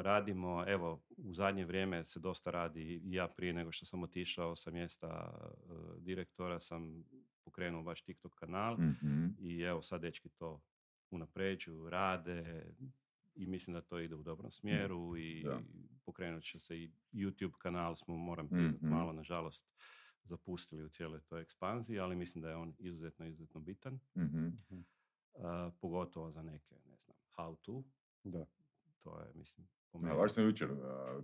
[0.02, 4.70] radimo, evo, u zadnje vrijeme se dosta radi, ja prije nego što sam otišao sa
[4.70, 7.04] mjesta e, direktora sam
[7.44, 9.26] pokrenuo baš TikTok kanal Mhm.
[9.38, 10.62] i evo sad dečki to
[11.10, 12.66] unapređuju, rade
[13.36, 15.60] i mislim da to ide u dobrom smjeru i da.
[16.04, 18.88] pokrenut će se i YouTube kanal smo, moram priznat, Mhm.
[18.88, 19.66] malo nažalost
[20.24, 24.48] zapustili u cijeloj toj ekspanziji, ali mislim da je on izuzetno, izuzetno bitan, Mhm.
[25.34, 25.40] e,
[25.80, 27.82] pogotovo za neke, ne znam, how to,
[28.24, 28.46] Da.
[28.98, 30.68] to je, mislim, po meni- baš sam jučer,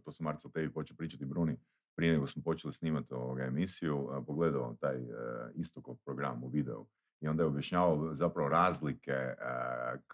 [0.04, 1.56] to sam Marcel tebi počeo pričati Bruni,
[1.94, 5.06] prije nego smo počeli snimati ovoga emisiju, a, pogledao taj e,
[5.54, 6.86] istokov program u videu
[7.22, 9.34] i onda je objašnjavao zapravo razlike e,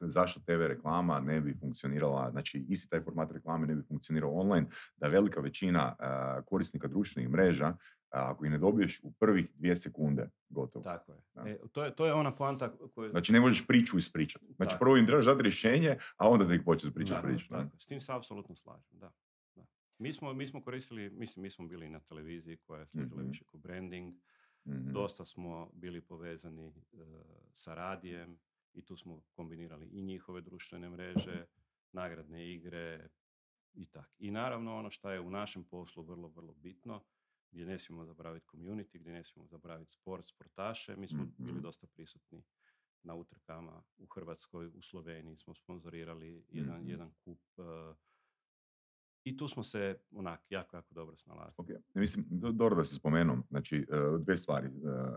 [0.01, 4.66] zašto TV reklama ne bi funkcionirala, znači isti taj format reklame ne bi funkcionirao online,
[4.97, 6.05] da velika većina e,
[6.42, 7.77] korisnika društvenih mreža, a,
[8.11, 10.83] ako ih ne dobiješ u prvih dvije sekunde, gotovo.
[10.85, 11.18] Tako je.
[11.35, 11.42] Da.
[11.47, 11.94] E, to je.
[11.94, 13.11] To je ona poanta koju...
[13.11, 14.47] Znači ne možeš priču ispričati.
[14.47, 14.81] Znači Tako.
[14.81, 17.49] prvo im trebaš dati rješenje, a onda tek početi Da, pričati priču.
[17.49, 17.77] tako.
[17.79, 19.11] S tim se apsolutno slažem, da.
[19.57, 19.64] da.
[19.99, 23.29] Mi, smo, mi smo koristili, mislim, mi smo bili na televiziji koja je služila Mhm.
[23.29, 24.14] više kao branding,
[24.71, 24.93] Mhm.
[24.93, 26.73] dosta smo bili povezani e,
[27.53, 28.39] sa radijem
[28.73, 31.47] i tu smo kombinirali i njihove društvene mreže,
[31.93, 33.09] nagradne igre
[33.75, 34.15] i tak.
[34.19, 37.05] I naravno ono što je u našem poslu vrlo, vrlo bitno,
[37.51, 41.63] gdje ne smijemo zaboraviti community, gdje ne smijemo zaboraviti sport, sportaše, mi smo bili Mhm.
[41.63, 42.43] dosta prisutni
[43.03, 46.91] na utrkama u Hrvatskoj, u Sloveniji smo sponzorirali jedan, Mhm.
[46.91, 47.63] jedan kup e,
[49.29, 51.55] i tu smo se onak jako, jako dobro snalazili.
[51.57, 53.85] Ok, mislim, do- dobro da si spomenuo, znači e,
[54.19, 54.67] dve stvari.
[54.67, 54.71] E,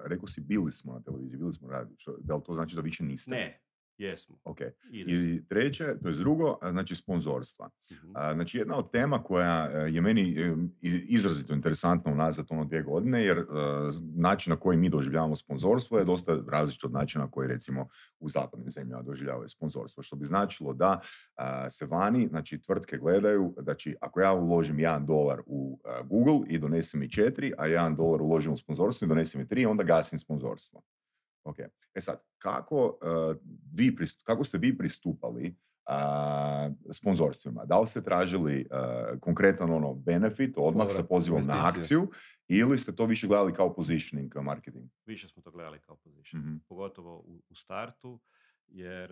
[0.05, 2.81] Rekao si bili smo na televiziji, bili smo radiju, što, da li to znači da
[2.81, 3.31] više niste?
[3.31, 3.59] Ne,
[4.01, 4.37] jesmo.
[4.43, 4.57] Ok,
[4.91, 7.69] i treće, to je drugo, znači sponzorstva.
[7.91, 8.11] Mhm.
[8.15, 10.55] A, Znači, jedna od tema koja e, je meni e,
[11.07, 13.43] izrazito interesantna unazad ono dvije godine, jer e,
[14.15, 17.87] način na koji mi doživljavamo sponzorstvo je dosta različit od načina na koji recimo
[18.19, 20.99] u zapadnim zemljama doživljavaju sponzorstvo, što bi značilo da
[21.69, 26.99] se vani, znači tvrtke gledaju, znači ako ja uložim jedan dolar u Google i donesem
[26.99, 30.81] mi četiri, a jedan dolar uložim u sponzorstvo i donesem mi tri, onda gasim sponzorstvo.
[31.43, 31.59] Ok,
[31.93, 33.35] e sad, kako, e,
[33.73, 37.65] vi, kako ste vi pristupali a, sponzorstvima.
[37.65, 41.81] Da li ste tražili a, konkretan ono benefit, odmah sa Povrat, pozivom na investicije.
[41.99, 42.11] akciju,
[42.47, 44.89] ili ste to više gledali kao positioning, kao marketing?
[45.05, 46.41] Više smo to gledali kao position.
[46.41, 46.55] Mhm.
[46.67, 48.19] Pogotovo u, u startu,
[48.67, 49.11] jer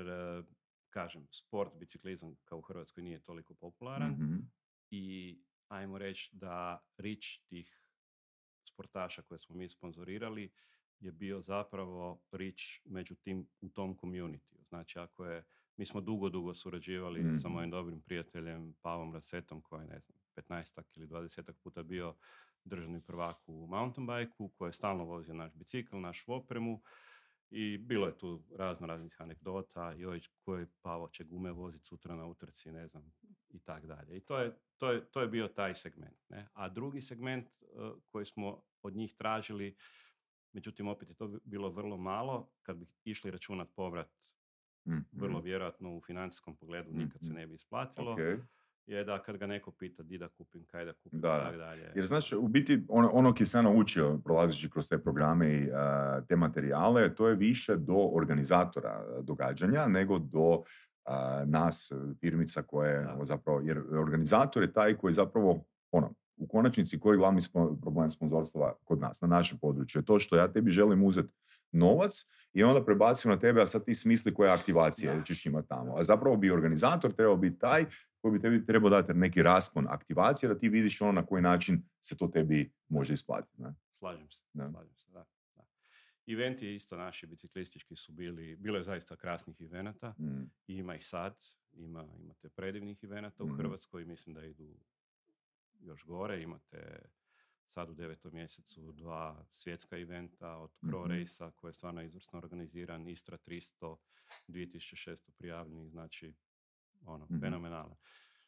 [0.89, 4.35] kažem, sport, biciklizam kao u Hrvatskoj nije toliko popularan Mhm.
[4.91, 5.37] i
[5.67, 7.81] ajmo reći da rič tih
[8.69, 10.51] sportaša koje smo mi sponzorirali
[10.99, 14.65] je bio zapravo rič među tim, u tom community.
[14.69, 15.43] Znači, ako je,
[15.77, 17.53] mi smo dugo, dugo surađivali sa Mhm.
[17.53, 22.15] mojim dobrim prijateljem Pavom Rasetom, koji je, ne znam, 15 ili 20 puta bio
[22.63, 26.81] državni prvak u mountain bajku, koji je stalno vozio naš bicikl, našu opremu
[27.49, 32.25] i bilo je tu razno raznih anegdota, joj, koji Pavo će gume voziti sutra na
[32.25, 33.11] utrci, ne znam,
[33.49, 34.17] i tak dalje.
[34.17, 36.29] I to je, to je, to je bio taj segment.
[36.29, 36.47] Ne?
[36.53, 37.65] A drugi segment eh,
[38.11, 39.75] koji smo od njih tražili,
[40.53, 44.09] međutim opet je to bilo vrlo malo, kad bi išli računat povrat,
[45.11, 47.35] vrlo vjerojatno u financijskom pogledu nikad se Mhm.
[47.35, 48.19] ne bi isplatilo, Ok.
[48.85, 51.43] je da kad ga neko pita di da kupim, kaj da kupim, Da, i da.
[51.43, 51.91] tak dalje.
[51.95, 55.67] Jer znaš, u biti ono, ono ki sam naučio prolazeći kroz te programe i
[56.27, 60.63] te materijale, to je više do organizatora a, događanja nego do
[61.45, 63.17] nas, e, firmica koje Da.
[63.23, 66.13] zapravo, jer organizator je taj koji zapravo, ono,
[66.49, 67.41] konačnici koji je glavni
[67.81, 71.33] problem sponzorstva kod nas, na našem području, je to što ja tebi želim uzeti
[71.71, 75.23] novac i onda prebacim na tebe, a sad ti smisli koja je aktivacija Da.
[75.23, 75.95] ćeš imati tamo.
[75.97, 77.85] A zapravo bi organizator trebao biti taj
[78.17, 81.83] koji bi tebi trebao dati neki raspon aktivacije da ti vidiš ono na koji način
[82.01, 83.61] se to tebi može isplatiti.
[83.61, 83.73] Ne?
[83.91, 84.69] Slažem se, Da.
[84.69, 85.25] slažem se, da.
[85.55, 85.63] da.
[86.27, 90.43] Eventi isto naši biciklistički su bili, bilo je zaista krasnih evenata, Mm.
[90.67, 91.35] i ima ih sad,
[91.73, 93.55] ima, imate predivnih evenata u Mhm.
[93.55, 94.75] Hrvatskoj, mislim da idu
[95.79, 96.99] još gore, imate
[97.67, 101.11] sad u devetom mjesecu dva svjetska eventa od Crow Mhm.
[101.11, 103.95] Race-a koji je stvarno izvrsno organiziran, Istra 300,
[104.47, 106.33] 2600 prijavljenih, znači
[107.01, 107.39] ono, Mhm.
[107.39, 107.95] fenomenalan.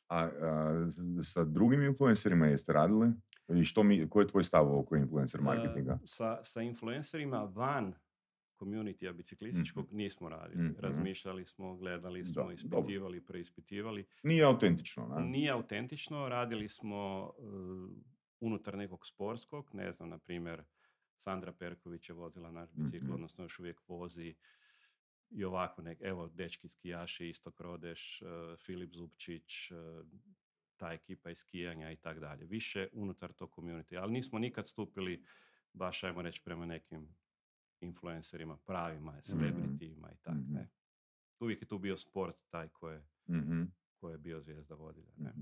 [0.08, 0.88] A, a,
[1.24, 3.10] sa drugim influencerima jeste radili?
[3.50, 5.94] I što mi, koji je tvoj stav oko influencer marketinga?
[5.94, 7.94] E, sa, sa influencerima van
[8.62, 10.64] communitya biciklističkog nismo radili.
[10.64, 10.80] Mhm.
[10.80, 12.54] Razmišljali smo, gledali Da, smo, dobro.
[12.54, 14.06] ispitivali, preispitivali.
[14.24, 15.26] Nije autentično, ne?
[15.26, 17.42] Nije autentično, radili smo e,
[18.40, 20.64] unutar nekog sportskog, ne znam, na primjer,
[21.16, 23.14] Sandra Perković je vozila naš bicikl, Mhm.
[23.14, 24.36] odnosno još uvijek vozi
[25.30, 28.26] i ovako nek, evo, dečki skijaši, Istok Rodeš, e,
[28.58, 29.76] Filip Zupčić, e,
[30.78, 32.46] ta ekipa iz skijanja i tak dalje.
[32.46, 35.24] Više unutar tog community, ali nismo nikad stupili
[35.74, 37.16] baš, ajmo reći, prema nekim
[37.82, 40.54] influencerima, pravima, celebritima i tak, Mhm.
[40.54, 40.70] ne.
[41.40, 43.64] Uvijek je tu bio sport taj ko je, Mhm,
[43.94, 45.30] ko je bio zvijezda vodilja, ne.
[45.30, 45.42] mhm.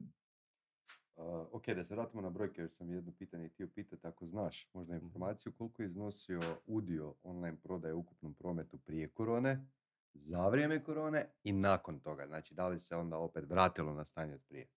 [1.15, 4.69] Uh, ok, da se vratimo na brojke, još sam jedno pitanje htio pitati, ako znaš
[4.73, 5.06] možda Mhm.
[5.06, 9.65] informaciju koliko je iznosio udio online prodaje u ukupnom prometu prije korone,
[10.13, 14.34] za vrijeme korone i nakon toga, znači da li se onda opet vratilo na stanje
[14.34, 14.67] od prije?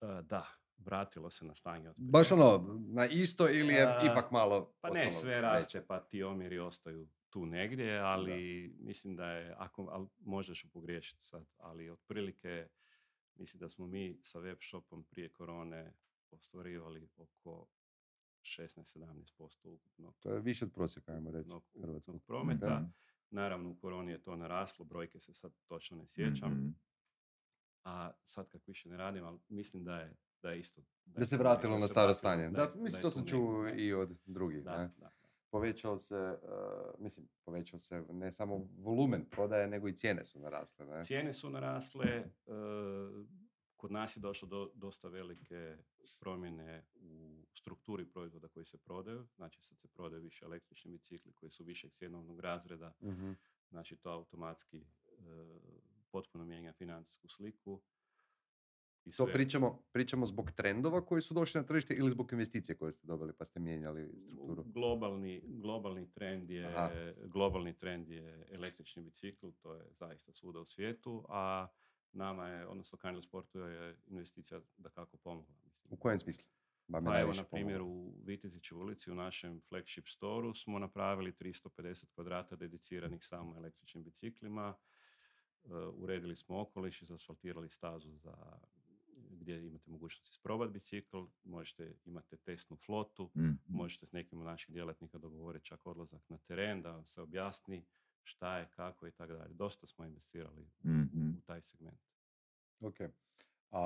[0.00, 0.46] E, da,
[0.78, 2.10] vratilo se na stanje od prije.
[2.10, 6.22] Baš ono, na isto ili je A, ipak malo Pa ne, sve raste, pa ti
[6.22, 10.08] omjeri ostaju tu negdje, ali mislim da je, ako, ali
[10.54, 12.68] ću pogriješiti sad, ali otprilike
[13.34, 15.94] mislim da smo mi sa web shopom prije korone
[16.30, 17.66] ostvarivali oko
[18.42, 22.22] 16-17% ukupnog, To je više od prosjeka, ajmo reći, hrvatskog.
[22.26, 22.80] prometa.
[22.80, 22.90] Mhm,
[23.30, 26.68] Naravno, u koroni je to naraslo, brojke se sad točno ne sjećam, mhm.
[27.84, 30.82] a sad kako više ne radim, ali mislim da je, da je isto.
[31.04, 32.50] Da se vratilo da na staro stanje.
[32.50, 34.64] da mislim, to sam čuo i od drugih.
[34.64, 34.90] Da, ne?
[35.50, 40.86] Povećao se, uh, mislim, povećao se ne samo volumen prodaje, nego i cijene su narasle.
[40.86, 41.02] Ne?
[41.02, 42.24] Cijene su narasle, e,
[43.76, 45.76] kod nas je došlo do dosta velike
[46.18, 49.26] promjene u strukturi proizvoda koji se prodaju.
[49.36, 52.92] Znači sad se prodaju više električni bicikli koji su višeg cjenovnog razreda.
[53.02, 53.32] Mhm.
[53.70, 54.84] Znači to automatski e,
[56.10, 57.82] potpuno mijenja financijsku sliku.
[59.08, 62.76] I To sve- pričamo, pričamo zbog trendova koji su došli na tržište ili zbog investicije
[62.76, 64.64] koje ste dobili pa ste mijenjali strukturu?
[64.64, 66.90] Globalni, globalni, trend je, Aha.
[67.24, 71.66] globalni trend je električni bicikl, to je zaista svuda u svijetu, a
[72.12, 75.54] nama je, odnosno Kindle Sportu je investicija da kako pomogla.
[75.64, 75.82] Mislim.
[75.90, 76.44] U kojem smislu?
[76.92, 82.56] Pa evo, na primjer, u Viteziću ulici, u našem flagship storu smo napravili 350 kvadrata
[82.56, 84.74] dediciranih samo električnim biciklima.
[85.64, 88.34] E, uredili smo okoliš, izasfaltirali stazu za
[89.48, 93.50] gdje imate mogućnost isprobati bicikl, možete, imate testnu flotu, Mhm.
[93.66, 97.84] možete s nekim od naših djelatnika dogovoriti čak odlazak na teren da vam se objasni
[98.22, 99.54] šta je, kako i tako dalje.
[99.54, 101.30] Dosta smo investirali u- Mhm.
[101.30, 102.00] u taj segment.
[102.80, 102.94] Ok.
[103.70, 103.80] A,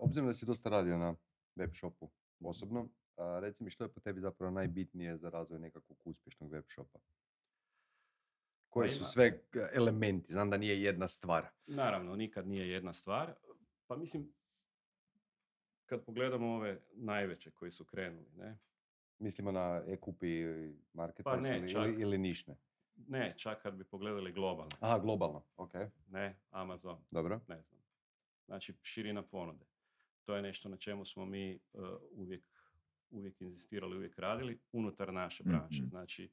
[0.00, 1.14] obzirom da si dosta radio na
[1.56, 5.98] web shopu osobno, a, reci mi što je po tebi zapravo najbitnije za razvoj nekakvog
[6.04, 6.98] uspješnog web shopa?
[8.68, 9.40] Koji su ima- sve e,
[9.72, 10.32] elementi?
[10.32, 11.46] Znam da nije jedna stvar.
[11.66, 13.34] Naravno, nikad nije jedna stvar.
[13.86, 14.32] Pa mislim,
[15.86, 18.58] kad pogledamo ove najveće koji su krenuli, ne?
[19.18, 20.44] Mislimo na e-kupi,
[20.92, 22.56] marketplace Pa ne, ili, čak- ili, nišne?
[23.08, 24.70] Ne, čak kad bi pogledali globalno.
[24.80, 25.72] Aha, globalno, ok,
[26.08, 27.40] Ne, Amazon, dobro.
[27.48, 27.80] ne znam.
[28.46, 29.64] Znači, širina ponude.
[30.24, 32.44] To je nešto na čemu smo mi uh, uvijek,
[33.10, 35.80] uvijek inzistirali, uvijek radili unutar naše branše.
[35.82, 35.88] Mhm.
[35.90, 36.30] Znači,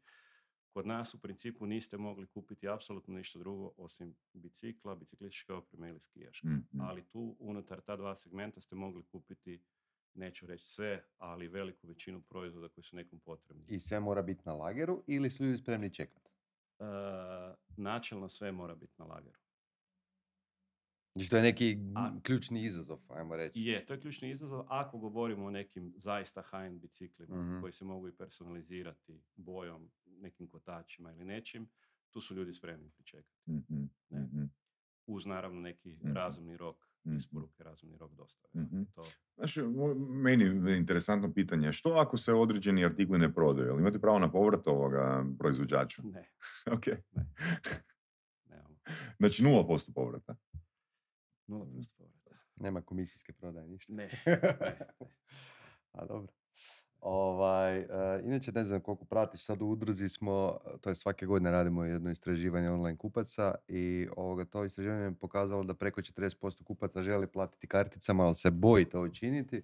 [0.74, 6.00] kod nas u principu niste mogli kupiti apsolutno ništa drugo osim bicikla, biciklističke opreme ili
[6.00, 6.48] skijaške.
[6.48, 6.82] Mhm.
[6.82, 9.62] Ali tu unutar ta dva segmenta ste mogli kupiti,
[10.14, 13.66] neću reći sve, ali veliku većinu proizvoda koji su nekom potrebni.
[13.70, 16.30] I sve mora biti na lageru ili su ljudi spremni čekati?
[16.80, 16.84] E,
[17.78, 19.41] načelno sve mora biti na lageru.
[21.14, 23.60] Znači to je neki A- ključni izazov, ajmo reći.
[23.60, 27.62] Je, to je ključni izazov ako govorimo o nekim zaista high-end biciklima Mhm.
[27.62, 31.70] koji se mogu i personalizirati bojom, nekim kotačima ili nečim,
[32.10, 33.42] tu su ljudi spremni pričekati.
[33.48, 34.20] Mhm, Ne.
[34.22, 34.44] mhm,
[35.08, 36.14] Uz naravno neki Mhm.
[36.14, 37.16] razumni rok Mhm.
[37.16, 38.50] isporuke, razumni rok dostave.
[38.56, 38.84] Mhm.
[38.86, 39.04] To,
[39.98, 43.68] meni je interesantno pitanje, što ako se određeni artikli ne prodaju?
[43.68, 46.02] Jel imate pravo na povrat ovoga proizvođaču?
[46.04, 46.30] ne,
[46.76, 46.86] ok.
[48.46, 48.76] nemamo.
[49.20, 50.36] Znači 0% povrata.
[51.52, 52.36] Nula plus povrata.
[52.56, 53.94] Nema komisijske prodaje, ništa.
[53.94, 54.78] Ne, ne.
[55.98, 56.34] A dobro.
[57.02, 57.88] Ovaj, e,
[58.24, 62.12] inače ne znam koliko pratiš, sad u udruzi smo, to je svake godine radimo jedno
[62.12, 67.68] istraživanje online kupaca i ovoga, to istraživanje je pokazalo da preko 40% kupaca želi platiti
[67.68, 69.64] karticama, ali se boji to učiniti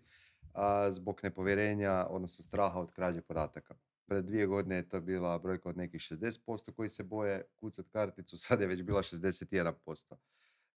[0.54, 3.76] a, zbog nepovjerenja, odnosno straha od krađe podataka.
[4.06, 8.38] Pred dvije godine je to bila brojka od nekih 60% koji se boje kucati karticu,
[8.48, 10.16] sad je već bila 61%.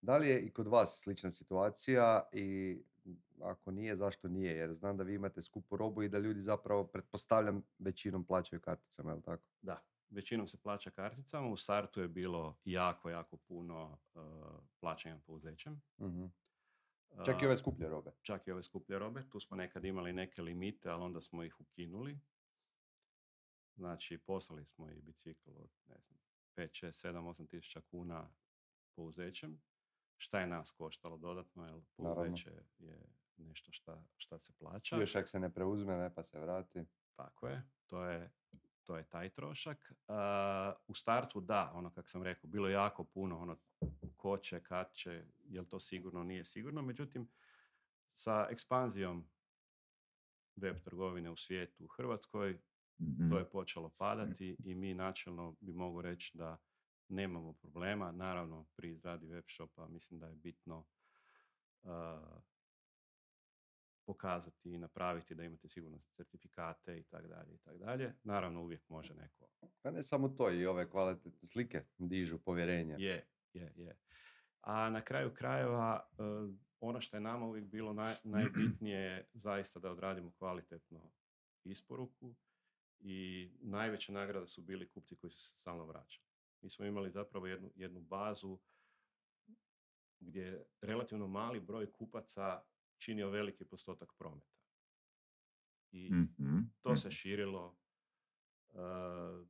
[0.02, 2.78] Da li je i kod vas slična situacija i
[3.40, 4.56] ako nije, zašto nije?
[4.56, 9.10] Jer znam da vi imate skupu robu i da ljudi zapravo, pretpostavljam, većinom plaćaju karticama,
[9.10, 9.42] je li tako?
[9.62, 11.48] Da, većinom se plaća karticama.
[11.48, 14.22] U startu je bilo jako, jako puno uh,
[14.80, 15.82] plaćanja pouzećem.
[16.00, 16.24] Mhm.
[17.24, 18.10] Čak i ove skuplje robe.
[18.22, 19.22] čak i ove skuplje robe.
[19.30, 22.18] Tu smo nekad imali neke limite, ali onda smo ih ukinuli.
[23.76, 26.18] Znači, poslali smo i bicikl od, ne znam,
[26.56, 28.30] 5, 6, 7, 8 tisuća kuna
[28.96, 29.62] pouzećem.
[30.22, 33.06] Šta je nas koštalo dodatno, jer pouzeće je
[33.37, 34.96] nešto šta, šta se plaća.
[34.96, 36.85] Još ako se ne preuzme, ne pa se vrati.
[37.14, 38.33] Tako je, to je,
[38.85, 39.92] to je taj trošak.
[40.09, 43.59] A, u startu da, ono kako sam rekao, bilo je jako puno, ono
[44.16, 46.83] ko će, kad će, jel to sigurno, nije sigurno.
[46.83, 47.28] Međutim,
[48.14, 49.30] sa ekspanzijom
[50.56, 52.61] web trgovine u svijetu, u Hrvatskoj,
[53.02, 53.30] Mhm.
[53.30, 56.56] to je počelo padati i mi načelno bi mogu reći da
[57.11, 58.12] nemamo problema.
[58.12, 60.85] Naravno, pri izradi web shopa mislim da je bitno
[64.07, 68.14] pokazati i napraviti da imate sigurnosne certifikate i tako dalje i tako dalje.
[68.25, 69.49] Naravno, uvijek može neko
[69.83, 72.96] Pa ne samo to, i ove kvalitetne slike dižu povjerenje.
[72.99, 73.99] Je, je, je.
[74.61, 76.23] A na kraju krajeva, e,
[76.81, 81.12] ono što je nama uvijek bilo naj, najbitnije je zaista da odradimo kvalitetno
[81.64, 82.35] isporuku
[83.01, 86.30] i najveća nagrada su bili kupci koji su se stalno vraćali.
[86.62, 88.59] Mi smo imali zapravo jednu, jednu bazu
[90.20, 92.62] gdje je relativno mali broj kupaca
[92.99, 94.57] činio veliki postotak prometa.
[95.92, 97.12] I Mhm, to se mhm.
[97.12, 97.77] širilo
[98.68, 99.46] uh,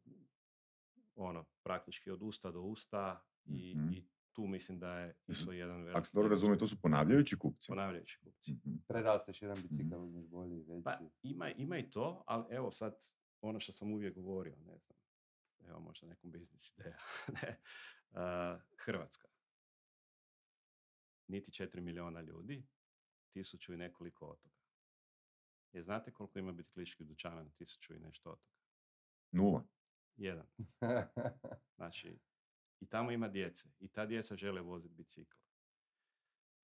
[1.14, 3.92] ono, praktički od usta do usta i, Mhm.
[3.92, 5.98] i tu mislim da je isto jedan veliki...
[5.98, 7.68] Ako se dobro razumijem, to su ponavljajući kupci.
[7.68, 8.52] Ponavljajući kupci.
[8.52, 8.74] Mhm.
[8.88, 10.84] Prerasteš jedan bicikl, uzmeš bolji, veći.
[10.84, 12.96] Pa ima, ima i to, ali evo sad
[13.40, 14.98] ono što sam uvijek govorio, ne znam,
[15.68, 16.98] evo možda nekom biznis ideja.
[17.42, 17.60] ne.
[18.10, 19.28] Uh, Hrvatska.
[21.26, 22.66] Niti 4 miliona ljudi,
[23.32, 24.60] tisuću i nekoliko otoka.
[25.72, 28.60] Jer znate koliko ima biciklističkih dućana na tisuću i nešto otoka?
[29.32, 29.64] Nula.
[30.16, 30.46] Jedan.
[31.76, 32.18] Znači,
[32.80, 33.68] i tamo ima djece.
[33.78, 35.36] I ta djeca žele voziti bicikl.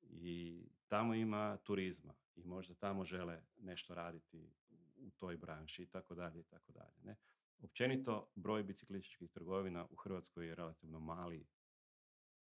[0.03, 2.15] I tamo ima turizma.
[2.37, 4.51] I možda tamo žele nešto raditi
[4.97, 6.95] u toj branši i tako dalje i tako dalje.
[7.03, 7.17] Ne?
[7.59, 11.47] Općenito, broj biciklističkih trgovina u Hrvatskoj je relativno mali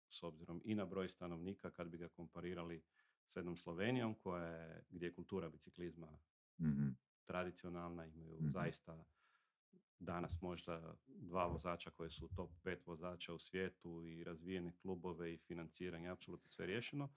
[0.08, 2.84] s obzirom i na broj stanovnika kad bi ga komparirali
[3.26, 6.20] s jednom Slovenijom koja je, gdje je kultura biciklizma
[6.60, 6.88] Mhm.
[7.26, 8.48] tradicionalna, imaju Mhm.
[8.48, 9.06] zaista
[10.00, 15.38] danas možda dva vozača koji su top pet vozača u svijetu i razvijene klubove i
[15.38, 17.10] financiranje, apsolutno sve riješeno.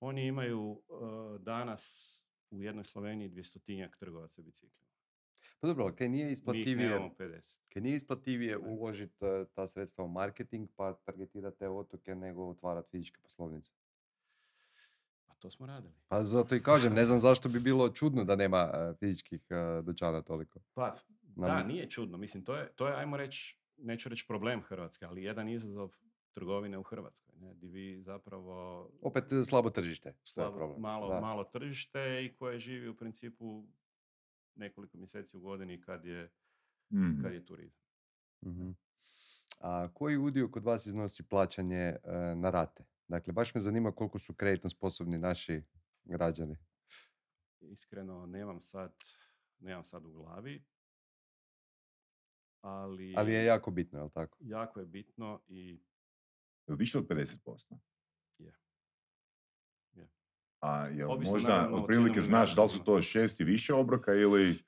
[0.00, 2.12] Oni imaju eh, danas
[2.50, 4.95] u jednoj Sloveniji dvjestotinjak trgovaca biciklima.
[5.66, 7.56] Pa dobro, kaj nije isplativije, nemamo 50.
[7.72, 9.14] kaj nije isplativije uložiti
[9.54, 13.70] ta sredstva u marketing pa targetirati te otoke nego otvarati fizičke poslovnice?
[15.26, 15.94] A to smo radili.
[16.08, 19.82] Pa zato i kažem, ne znam zašto bi bilo čudno da nema e, fizičkih e,
[19.82, 20.60] dućana toliko.
[20.74, 20.96] Pa,
[21.36, 22.18] da, nije čudno.
[22.18, 25.90] Mislim, to je, to je ajmo reći, neću reći problem Hrvatske, ali jedan izazov
[26.32, 30.80] trgovine u Hrvatskoj, ne, di vi zapravo Opet slabo tržište, to je slabo, problem.
[30.80, 31.20] malo, Da.
[31.20, 33.64] malo tržište i koje živi u principu
[34.56, 36.32] nekoliko mjeseci u godini kad je,
[36.90, 37.22] Mhm.
[37.22, 37.82] kad je turizam.
[38.46, 38.70] Mhm.
[39.60, 41.98] A koji udio kod vas iznosi plaćanje e,
[42.36, 42.84] na rate?
[43.08, 45.62] Dakle, baš me zanima koliko su kreditno sposobni naši
[46.04, 46.56] građani.
[47.60, 48.94] Iskreno, nemam sad,
[49.58, 50.64] nemam sad u glavi.
[52.60, 54.38] Ali, Ali je jako bitno, je li tako?
[54.40, 55.80] jako je bitno i
[56.68, 57.78] Više od 50%.
[60.66, 64.58] A jel možda otprilike znaš da li su to šest i više obroka ili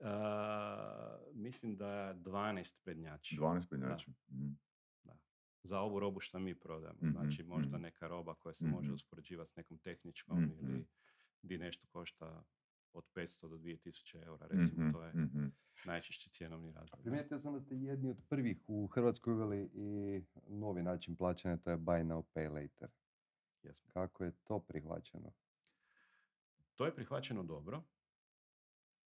[0.00, 3.36] a, mislim da je 12 prednjači.
[3.36, 4.10] 12 prednjači?
[4.30, 4.56] Mm.
[5.62, 6.98] za ovu robu što mi prodajemo.
[7.02, 7.82] Mhm, Znači možda mhm.
[7.82, 8.94] neka roba koja se može Mhm.
[8.94, 10.50] uspoređivati s nekom tehničkom Mhm.
[10.58, 10.86] ili
[11.42, 12.44] di nešto košta
[12.92, 15.46] od 500 do 2000 eura, recimo, Mhm, to je mhm.
[15.84, 16.80] najčešći cjenovni ne?
[17.02, 21.70] Primijetio sam da ste jedni od prvih u Hrvatskoj uveli i novi način plaćanja, to
[21.70, 22.88] je buy now, pay later.
[23.62, 23.88] Jesmo.
[23.88, 25.32] Kako je to prihvaćeno?
[26.76, 27.82] To je prihvaćeno dobro.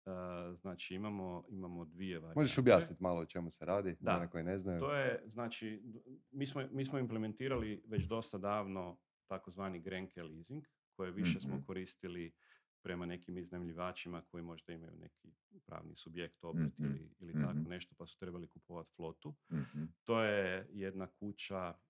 [0.05, 0.11] E,
[0.55, 2.39] znači imamo, imamo dvije varijante.
[2.39, 4.15] Možeš objasniti malo o čemu se radi, Da.
[4.15, 4.79] one koji ne znaju?
[4.79, 5.83] To je, znači,
[6.31, 8.97] mi smo, mi smo implementirali već dosta davno
[9.27, 10.63] takozvani Grenke leasing,
[10.93, 11.63] koje više smo Mhm.
[11.63, 12.33] koristili
[12.81, 15.33] prema nekim iznajmljivačima koji možda imaju neki
[15.65, 17.69] pravni subjekt, obrt Mhm, ili, ili tako mhm.
[17.69, 19.35] nešto, pa su trebali kupovati flotu.
[19.51, 19.83] Mhm.
[20.03, 21.88] To je jedna kuća uh,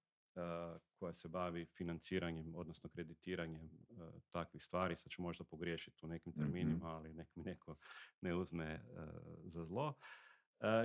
[0.96, 3.98] koja se bavi financiranjem, odnosno kreditiranjem uh,
[4.32, 4.96] takvih stvari.
[4.96, 6.40] Sad ću možda pogriješiti u nekim Mhm.
[6.42, 7.76] terminima, ali nek mi neko
[8.22, 9.00] ne uzme uh,
[9.44, 9.94] za zlo.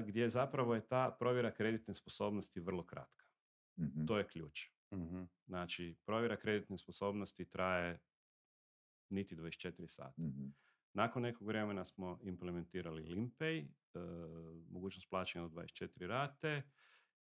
[0.07, 3.25] Gdje zapravo je ta provjera kreditne sposobnosti vrlo kratka.
[3.81, 4.07] Mhm.
[4.07, 4.61] To je ključ.
[4.95, 5.23] Mhm.
[5.47, 8.01] Znači, provjera kreditne sposobnosti traje
[9.09, 10.23] niti 24 sata.
[10.23, 10.47] Mhm.
[10.93, 13.99] Nakon nekog vremena smo implementirali Limpay, e,
[14.71, 16.63] mogućnost plaćanja od 24 rate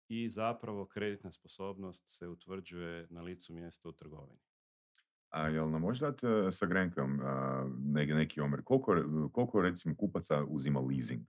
[0.08, 4.40] i zapravo kreditna sposobnost se utvrđuje na licu mjesta u trgovini.
[5.30, 8.62] A jel nam možeš dati e, sa Grenkom a, neki, neki omjer?
[8.64, 8.94] Koliko,
[9.32, 11.22] koliko recimo kupaca uzima leasing?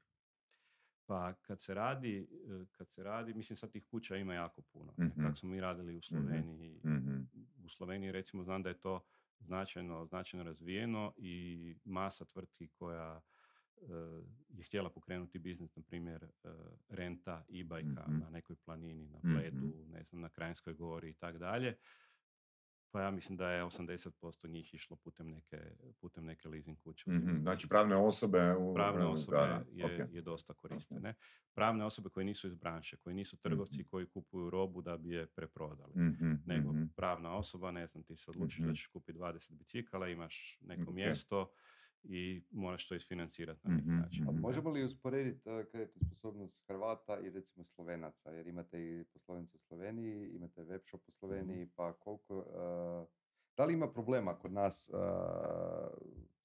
[1.06, 2.28] Pa kad se radi,
[2.62, 4.94] e, kad se radi, mislim sad tih kuća ima jako puno.
[5.00, 5.22] Mhm.
[5.22, 6.82] Kako smo mi radili u Sloveniji.
[6.86, 7.22] Mhm.
[7.66, 9.02] U Sloveniji recimo znam da je to
[9.40, 13.39] značajno, značajno razvijeno i masa tvrtki koja e,
[14.50, 16.50] je htjela pokrenuti biznis, na primjer e,
[16.90, 18.20] renta e-bajka Mhm.
[18.20, 19.34] na nekoj planini, na Mhm.
[19.34, 21.78] Bledu, ne znam, na Krajinskoj gori i tak dalje.
[22.92, 24.12] Pa ja mislim da je 80%
[24.48, 25.62] njih išlo putem neke,
[26.00, 27.04] putem neke leasing kuće.
[27.08, 27.18] Mhm.
[27.20, 28.56] uzimati Znači pravne osobe...
[28.56, 30.96] u- pravne osobe da, je, je dosta koriste.
[30.96, 31.14] Ne?
[31.54, 35.28] Pravne osobe koje nisu iz branše, koji nisu trgovci koji kupuju robu da bi je
[35.28, 35.94] preprodali.
[35.98, 36.84] Mhm, Nego mhm.
[36.96, 38.68] pravna osoba, ne znam, ti se odlučiš Mhm.
[38.68, 41.52] da ćeš kupiti 20 bicikala, imaš neko mjesto
[42.04, 44.24] i moraš to isfinancirati na neki Mhm, način.
[44.24, 44.42] A mhm.
[44.42, 48.32] možemo li usporediti uh, kreditnu sposobnost Hrvata i recimo Slovenaca?
[48.32, 52.38] Jer imate i poslovnicu u Sloveniji, imate web shop u Sloveniji, pa koliko...
[52.38, 53.08] uh,
[53.58, 55.00] da li ima problema kod nas uh,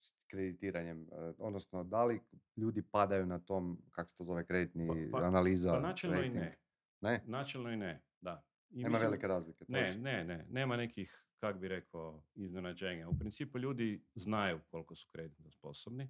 [0.00, 1.02] s kreditiranjem?
[1.02, 2.20] Uh, odnosno, da li
[2.56, 5.70] ljudi padaju na tom, kako se to zove, kreditni Pa- pa- analiza?
[5.70, 6.56] Pa načelno i ne.
[7.00, 7.22] Ne?
[7.26, 8.42] Načelno i ne, da.
[8.70, 9.64] I Nema mislim- velike razlike.
[9.68, 10.02] Ne, točno.
[10.02, 10.46] ne, ne.
[10.50, 13.08] Nema nekih, kak bi rekao, iznenađenja.
[13.08, 16.08] U principu ljudi znaju koliko su kreditno sposobni.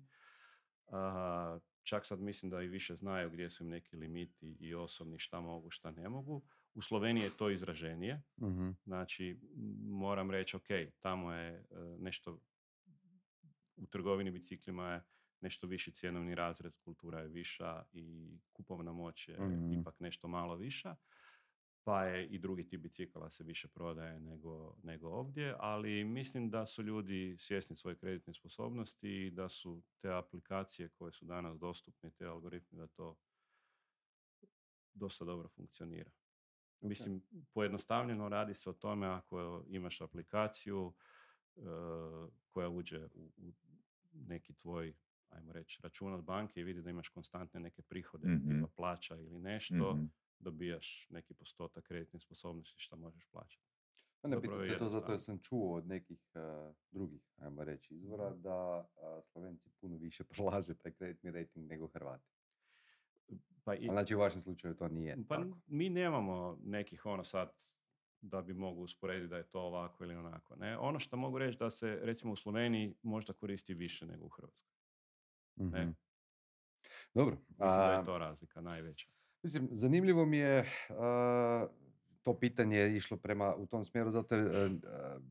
[0.86, 5.18] A, čak sad mislim da i više znaju gdje su im neki limiti i osobni,
[5.18, 6.42] šta mogu, šta ne mogu.
[6.74, 8.22] U Sloveniji je to izraženije.
[8.42, 8.70] Mhm.
[8.84, 9.38] Znači,
[9.82, 10.66] moram reći, ok,
[11.00, 11.64] tamo je e,
[11.98, 12.38] nešto
[13.76, 15.02] u trgovini biciklima je
[15.40, 19.72] nešto viši cjenovni razred, kultura je viša i kupovna moć je Mhm.
[19.80, 20.96] ipak nešto malo viša,
[21.84, 26.66] pa je i drugi tip bicikala se više prodaje nego, nego ovdje, ali mislim da
[26.66, 32.10] su ljudi svjesni svoje kreditne sposobnosti i da su te aplikacije koje su danas dostupne,
[32.10, 33.16] te algoritmi, da to
[34.94, 36.10] dosta dobro funkcionira.
[36.80, 37.22] Mislim,
[37.52, 40.94] pojednostavljeno radi se o tome ako imaš aplikaciju
[41.56, 41.60] e,
[42.50, 43.52] koja uđe u, u
[44.12, 44.94] neki tvoj,
[45.28, 48.48] ajmo reći, račun od banke i vidi da imaš konstantne neke prihode, Mhm.
[48.56, 50.04] tipa plaća ili nešto, Mhm.
[50.38, 53.64] Dobijaš neki postotak kreditne sposobnosti što možeš plaćati.
[54.20, 57.22] Pa ne, Zapravo pitam je te to zato jer sam čuo od nekih uh, drugih,
[57.36, 62.24] ajmo reći, izvora da uh, Slovenci puno više prolaze taj kreditni rating nego Hrvati.
[63.64, 65.58] Pa, i, znači u vašem slučaju to nije pa tako.
[65.66, 67.52] mi nemamo nekih ono sad
[68.20, 70.56] da bi mogu usporediti da je to ovako ili onako.
[70.56, 70.78] Ne?
[70.78, 74.72] Ono što mogu reći da se recimo u Sloveniji možda koristi više nego u Hrvatskoj.
[75.56, 75.84] ne.
[75.84, 75.90] Mhm.
[77.14, 77.36] Dobro.
[77.48, 79.08] Mislim da je to razlika najveća.
[79.44, 80.64] Mislim, zanimljivo mi je
[82.24, 84.70] to pitanje je išlo prema u tom smjeru zato jer e,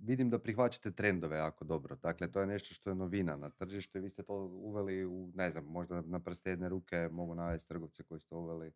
[0.01, 1.95] vidim da prihvaćate trendove jako dobro.
[1.95, 5.31] Dakle, to je nešto što je novina na tržištu i vi ste to uveli u,
[5.35, 8.71] ne znam, možda na prste jedne ruke mogu navesti trgovce koji ste uveli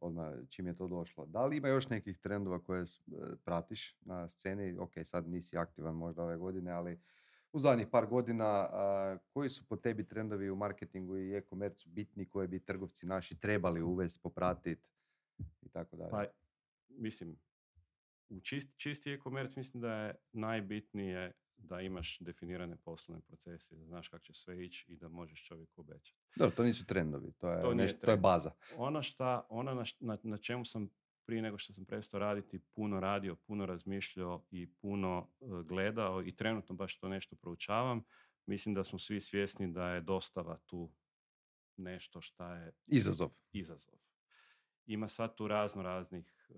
[0.00, 1.26] odmah čim je to došlo.
[1.26, 2.86] Da li ima još nekih trendova koje e,
[3.44, 4.78] pratiš na sceni?
[4.78, 7.00] Ok, sad nisi aktivan možda ove godine, ali
[7.52, 12.28] u zadnjih par godina a, koji su po tebi trendovi u marketingu i e-komercu bitni
[12.28, 14.82] koje bi trgovci naši trebali uvesti, popratiti
[15.62, 16.10] i tako dalje?
[16.10, 16.24] Pa
[16.88, 17.36] mislim,
[18.28, 24.08] u čist, čisti e-commerce mislim da je najbitnije da imaš definirane poslovne procese, da znaš
[24.08, 26.18] kako će sve ići i da možeš čovjeku obećati.
[26.36, 28.22] Dobro, to nisu trendovi, to je, To nešto, to je trend.
[28.22, 28.50] baza.
[28.76, 30.88] Ono šta, ono na, na, na čemu sam
[31.28, 36.36] prije nego što sam prestao raditi puno radio, puno razmišljao i puno e, gledao i
[36.36, 38.04] trenutno baš to nešto proučavam,
[38.46, 40.92] mislim da smo svi svjesni da je dostava tu
[41.76, 43.30] nešto šta je Izazov.
[43.52, 43.98] izazov.
[44.86, 46.54] Ima sad tu razno raznih e,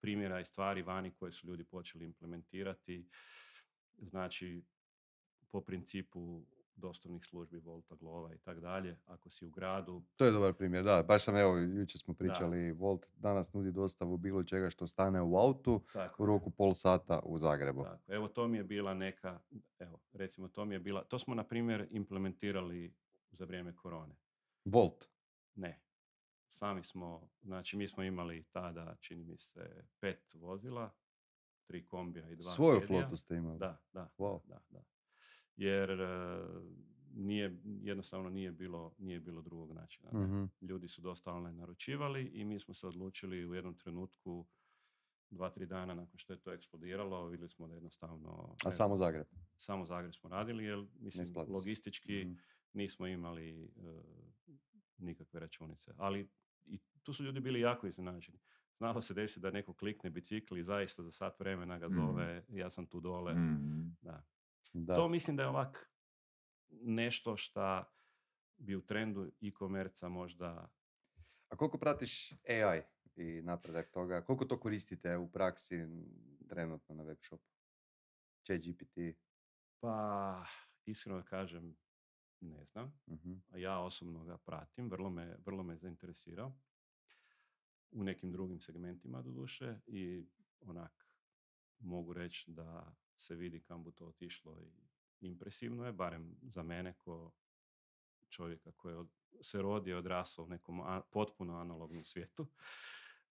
[0.00, 3.08] primjera i stvari vani koje su ljudi počeli implementirati.
[3.98, 4.62] Znači,
[5.50, 6.46] po principu
[6.78, 8.96] dostavnih službi Volta, Glova i tak dalje.
[9.06, 11.02] Ako si u gradu, To je dobar primjer, da.
[11.02, 15.36] Baš sam, evo, jučer smo pričali, Volt danas nudi dostavu bilo čega što stane u
[15.36, 17.84] autu tako, u roku pol sata u Zagrebu.
[17.84, 18.12] tako.
[18.12, 19.40] Evo, to mi je bila neka,
[19.78, 22.94] evo, recimo, to mi je bila, to smo, na primjer, implementirali
[23.30, 24.14] za vrijeme korone.
[24.64, 25.04] Volt.
[25.54, 25.80] Ne.
[26.50, 30.90] Sami smo, znači mi smo imali tada, čini mi se, pet vozila,
[31.66, 33.00] tri kombija i dva Svoju Kedija.
[33.00, 33.58] flotu ste imali.
[33.58, 34.40] Da, da, Wow.
[34.44, 34.82] da, da.
[35.58, 36.38] Jer e,
[37.10, 40.10] nije, jednostavno nije bilo, nije bilo drugog načina.
[40.12, 40.20] ne.
[40.20, 40.44] Mhm.
[40.60, 44.46] Ljudi su dosta online naručivali i mi smo se odlučili u jednom trenutku
[45.30, 48.56] dva, tri dana nakon što je to eksplodiralo, vidjeli smo da jednostavno...
[48.64, 49.26] A ne samo Zagreb.
[49.56, 52.32] samo Zagreb smo radili, jer mislim, logistički Mhm.
[52.72, 53.68] nismo imali e,
[54.98, 55.92] nikakve računice.
[55.96, 56.28] Ali
[56.64, 58.38] i tu su ljudi bili jako iznenađeni.
[58.72, 61.96] Znalo se desi da neko klikne bicikl i zaista za sat vremena ga Mhm.
[61.96, 63.34] zove, ja sam tu dole.
[63.34, 63.88] Mhm.
[64.02, 64.22] Da.
[64.72, 64.94] Da.
[64.94, 65.90] To mislim da je ovak
[66.70, 67.92] nešto šta
[68.58, 70.68] bi u trendu e-commerce možda
[71.48, 72.82] A koliko pratiš AI
[73.16, 74.24] i napredak toga?
[74.24, 75.86] Koliko to koristite u praksi
[76.48, 77.44] trenutno na web shopu?
[78.46, 78.98] Chat GPT?
[79.80, 80.44] Pa,
[80.84, 81.76] iskreno da kažem,
[82.40, 83.00] ne znam.
[83.50, 86.52] A Ja osobno ga pratim, vrlo me, vrlo me zainteresirao.
[87.90, 90.26] U nekim drugim segmentima doduše i
[90.60, 91.06] onak
[91.78, 94.72] mogu reći da se vidi kam bu to otišlo i
[95.20, 97.32] impresivno je, barem za mene ko
[98.28, 99.10] čovjeka koji je od-
[99.42, 102.46] se rodio i odrasao u nekom a- potpuno analognom svijetu.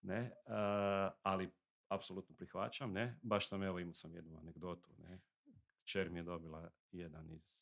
[0.01, 1.51] Ne, a, ali
[1.87, 3.19] apsolutno prihvaćam, ne.
[3.21, 5.21] Baš sam, evo, imao sam jednu anegdotu, ne.
[5.83, 7.53] Čer mi je dobila jedan iz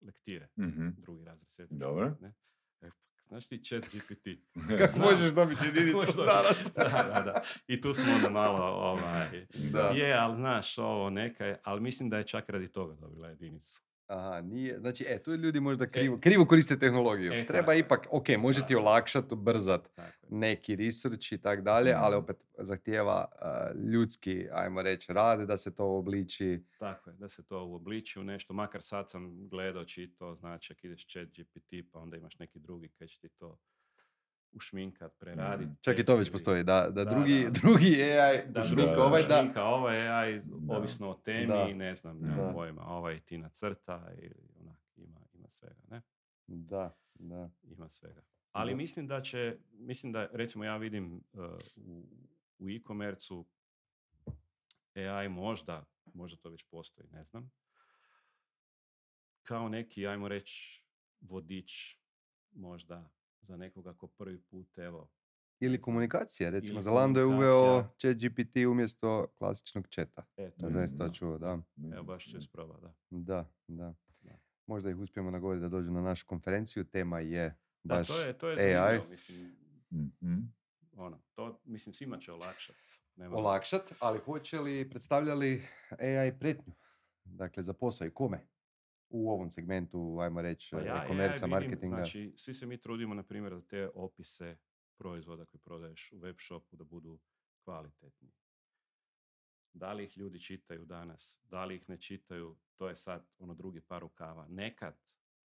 [0.00, 0.88] lektire, Mhm.
[0.96, 1.78] drugi razred škole,
[2.20, 2.34] ne.
[2.80, 2.90] E,
[3.28, 4.28] znaš ti chat GPT?
[4.94, 5.06] Znam.
[5.06, 6.72] možeš dobiti jedinicu danas?
[6.76, 6.82] da,
[7.14, 7.42] da, da.
[7.66, 9.80] I tu smo onda malo, ovaj, Da.
[9.88, 13.80] je, ali znaš, ovo neka je, ali mislim da je čak radi toga dobila jedinicu.
[14.06, 14.78] Aha, nije.
[14.78, 16.20] Znači, e, tu ljudi možda krivo, E.
[16.20, 17.32] krivo koriste tehnologiju.
[17.32, 20.28] E, Treba tako ipak, ok, može ti olakšati, ubrzat Tako je.
[20.30, 22.24] neki research i tak dalje, ali Mhm.
[22.24, 26.62] opet zahtijeva a, ljudski, ajmo reći, rad da se to obliči.
[26.78, 30.86] Tako je, da se to uobliči u nešto, makar sad sam gledao, čito, znači ako
[30.86, 33.58] ideš chat GPT, pa onda imaš neki drugi koji će ti to
[34.54, 35.66] ušminkat, preradit.
[35.66, 35.74] Mhm.
[35.80, 37.50] Čak i to već postoji, da, da, Da, drugi, da.
[37.60, 40.76] drugi AI Da, ušminka da, ovaj, da, šminka ovaj AI, Da.
[40.76, 41.66] ovisno o temi, Da.
[41.68, 42.26] ne znam, Da.
[42.26, 46.02] nemam pojma, ovaj ti nacrta ili onak, ima, ima svega, ne?
[46.46, 47.50] da, da.
[47.62, 48.22] Ima svega.
[48.52, 48.76] Ali Da.
[48.76, 51.44] mislim da će, mislim da, recimo ja vidim uh,
[51.76, 52.04] u,
[52.58, 53.46] u e-commercu
[54.94, 55.84] AI možda,
[56.14, 57.50] možda to već postoji, ne znam,
[59.42, 60.82] kao neki, ajmo reći,
[61.20, 61.96] vodič
[62.52, 63.10] možda
[63.44, 65.08] za nekoga ko prvi put, evo,
[65.60, 70.22] Ili komunikacija, recimo Ili Zalando je uveo chat GPT umjesto klasičnog četa.
[70.36, 71.12] e, to Ne znam to Da.
[71.12, 71.58] čuo, da.
[71.92, 72.94] evo baš ću isprobati, da.
[73.10, 73.94] Da, da.
[74.20, 74.38] Da.
[74.66, 76.84] Možda ih uspijemo nagovoriti da dođu na našu konferenciju.
[76.84, 78.72] Tema je Da, baš to je, to je AI.
[78.74, 79.56] zanimljivo, mislim,
[79.90, 80.34] Mhm.
[80.92, 82.78] ono, to, mislim, svima će olakšati.
[83.16, 86.72] Nema- olakšat, ali hoće li, predstavljali AI pretnju?
[87.24, 88.46] Dakle, za posao i kome?
[89.16, 91.96] U ovom segmentu, ajmo reći, Pa ja AI vidim, marketinga.
[91.96, 94.56] Znači, svi se mi trudimo, na primjer, da te opise
[94.96, 97.18] proizvoda koje prodaješ u web shopu da budu
[97.64, 98.32] kvalitetni.
[99.72, 103.54] Da li ih ljudi čitaju danas, da li ih ne čitaju, to je sad ono
[103.54, 104.46] drugi par rukava.
[104.48, 105.00] Nekad,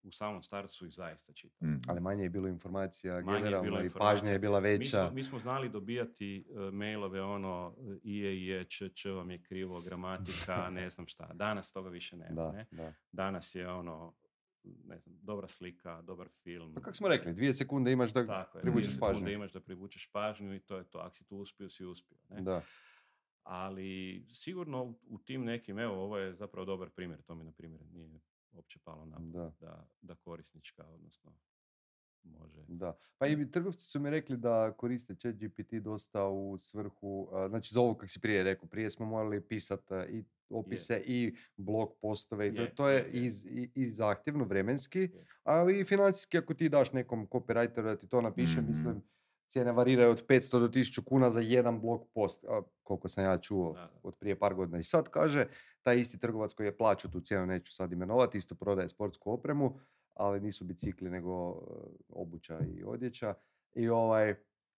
[0.03, 1.71] u samom startu su ih zaista čitali.
[1.71, 1.81] Mhm.
[1.87, 4.11] Ali manje je bilo informacija Manje je generalno bilo i informacija.
[4.13, 4.89] pažnja je bila Mi veća.
[4.99, 9.81] smo, mi smo znali dobijati e, mailove ono ije, ije, č, č vam je krivo,
[9.81, 10.25] gramatika,
[10.71, 11.31] ne znam šta.
[11.33, 12.31] Danas toga više nema.
[12.33, 12.65] Da, Ne?
[12.71, 12.93] da.
[13.11, 14.13] Danas je ono,
[14.63, 16.73] ne znam, dobra slika, dobar film.
[16.73, 19.29] Pa kako smo rekli, dvije sekunde imaš da Tako je, privučeš dvije sekunde pažnju.
[19.29, 20.97] imaš da privučeš pažnju i to je to.
[20.97, 22.17] Ako si tu uspio, si uspio.
[22.29, 22.41] Ne?
[22.41, 22.61] Da.
[23.43, 27.21] Ali sigurno u- u tim nekim, evo, ovo je zapravo dobar primjer.
[27.21, 28.07] To mi, na primjer, nije
[28.51, 29.51] uopće palo na Da.
[29.59, 31.33] da, da korisnička, odnosno,
[32.23, 32.63] može.
[32.67, 32.97] Da.
[33.17, 37.81] Pa i trgovci su mi rekli da koriste chat GPT dosta u svrhu, znači za
[37.81, 42.55] ovo kako si prije rekao, prije smo morali pisati i opise i blog postove i
[42.55, 43.09] to, Je, to je je.
[43.15, 43.31] i,
[43.75, 45.09] i, zahtjevno vremenski,
[45.43, 48.69] ali i financijski ako ti daš nekom copywriteru da ti to napiše, Mhm.
[48.69, 49.01] mislim,
[49.51, 53.37] cijene variraju od 500 do 1000 kuna za jedan blog post, a, koliko sam ja
[53.37, 54.79] čuo Da, od prije par godina.
[54.79, 55.47] I sad kaže,
[55.83, 59.79] taj isti trgovac koji je plaćao tu cijenu, neću sad imenovati, isto prodaje sportsku opremu,
[60.13, 61.55] ali nisu bicikli nego e,
[62.09, 63.33] obuća i odjeća.
[63.73, 64.35] I ovaj,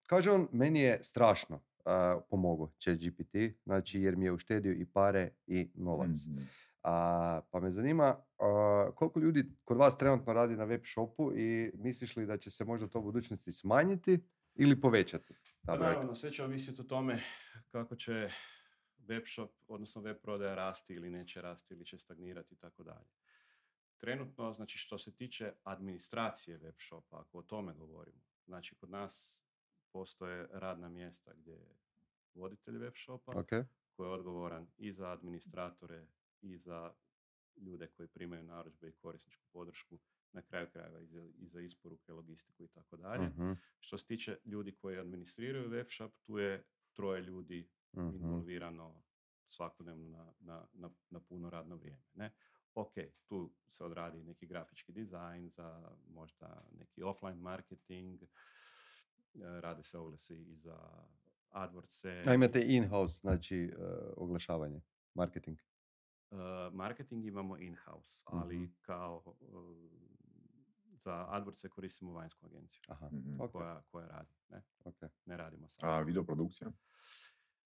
[0.08, 5.30] kaže on, meni je strašno uh, pomogao ChatGPT, znači jer mi je uštedio i pare
[5.48, 6.26] i novac.
[6.28, 6.42] Mhm.
[6.84, 11.72] A, pa me zanima a, koliko ljudi kod vas trenutno radi na web shopu i
[11.76, 14.20] misliš li da će se možda to u budućnosti smanjiti
[14.56, 15.34] ili povećati?
[15.66, 17.24] Ta naravno, sve će ovisiti o tome
[17.72, 18.30] kako će
[18.98, 23.08] web shop, odnosno web prodaja rasti ili neće rasti ili će stagnirati i tako dalje.
[23.98, 29.40] Trenutno, znači što se tiče administracije web shopa, ako o tome govorimo, znači kod nas
[29.92, 31.76] postoje radna mjesta gdje je
[32.34, 33.50] voditelj web shopa Ok,
[33.94, 36.08] koji je odgovoran i za administratore
[36.42, 36.94] i za
[37.58, 40.00] ljude koji primaju narudžbe i korisničku podršku,
[40.34, 43.28] na kraju krajeva i za, i za isporuke, logistiku i tako dalje.
[43.28, 46.64] mhm, Što se tiče ljudi koji administriraju web shop, tu je
[46.94, 48.08] troje ljudi mhm.
[48.16, 49.04] involvirano
[49.48, 52.02] svakodnevno na, na, na, na puno radno vrijeme.
[52.14, 52.32] Ne?
[52.76, 52.94] Ok,
[53.26, 58.28] tu se odradi neki grafički dizajn za možda neki offline marketing, e,
[59.62, 61.06] rade se oglasi i za
[61.50, 62.30] AdWords.
[62.30, 63.76] A imate in-house, znači e,
[64.18, 64.82] oglašavanje,
[65.14, 65.60] marketing.
[66.32, 66.40] Uh,
[66.74, 68.72] marketing imamo in-house, ali Mhm.
[68.82, 69.78] kao uh,
[71.04, 73.42] za AdWords koristimo vanjsku agenciju Aha, Mhm.
[73.42, 74.34] ok, koja, koja radi.
[74.50, 74.96] Ne, ok.
[75.26, 75.92] ne radimo sami.
[75.92, 76.68] A videoprodukcija?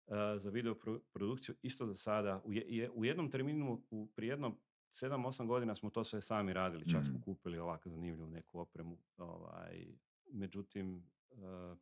[0.07, 2.41] Uh, za video pro- produkciju isto za sada.
[2.45, 4.57] U, je, je- u jednom terminu, u, prije jedno
[4.91, 7.21] 7-8 godina smo to sve sami radili, čak smo Mhm.
[7.21, 8.97] kupili ovako zanimljivu neku opremu.
[9.17, 9.87] Ovaj,
[10.27, 11.77] međutim, uh,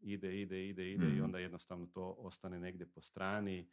[0.00, 1.24] ide, ide, ide, ide i Mhm.
[1.24, 3.68] onda jednostavno to ostane negdje po strani,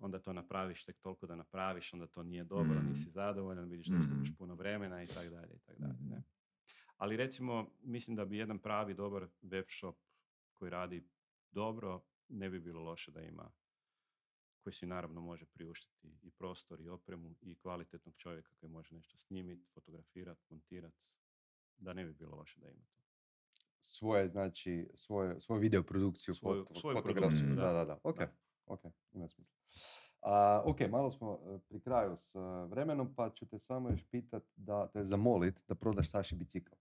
[0.00, 2.88] onda to napraviš tek toliko da napraviš, onda to nije dobro, Mhm.
[2.88, 4.36] nisi zadovoljan, vidiš da izgubiš Mhm.
[4.36, 5.98] puno vremena i tako dalje i tako dalje.
[6.02, 6.22] Ne?
[6.96, 9.96] Ali recimo, mislim da bi jedan pravi dobar web shop
[10.52, 11.04] koji radi
[11.52, 13.50] dobro, ne bi bilo loše da ima
[14.58, 19.18] koji si naravno može priuštiti i prostor i opremu i kvalitetnog čovjeka koji može nešto
[19.18, 20.96] snimiti, fotografirati, montirati,
[21.76, 23.02] da ne bi bilo loše da ima to.
[23.80, 27.72] Svoje, znači, svoje, svoju video produkciju, Svoju- foto- svoju fotografsku, produkciju, da, da.
[27.74, 28.32] da, da, ok, Da.
[28.70, 28.80] Ok,
[29.12, 29.54] ima smisla.
[30.22, 34.04] A, ok, malo smo e, pri kraju s e, vremenom, pa ću te samo još
[34.10, 36.74] pitat da, to je zamolit da prodaš Saši bicikl.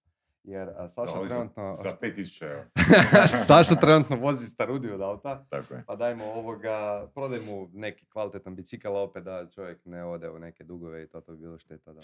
[0.44, 1.74] Jer a, Saša Ali za- trenutno...
[1.74, 2.70] Za 5000 eura.
[3.48, 5.84] Saša trenutno vozi starudiju od auta, Tako je.
[5.88, 10.40] pa dajmo ovoga, prodaj mu neki kvalitetan bicikl, a opet da čovjek ne ode u
[10.40, 12.02] neke dugove i to, to bi bilo šteta da...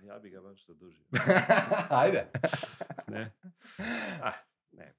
[0.00, 1.04] A ja bi ga baš zadužio.
[2.02, 2.30] Ajde.
[3.08, 3.32] ne?
[4.22, 4.32] Ah,
[4.72, 4.94] ne.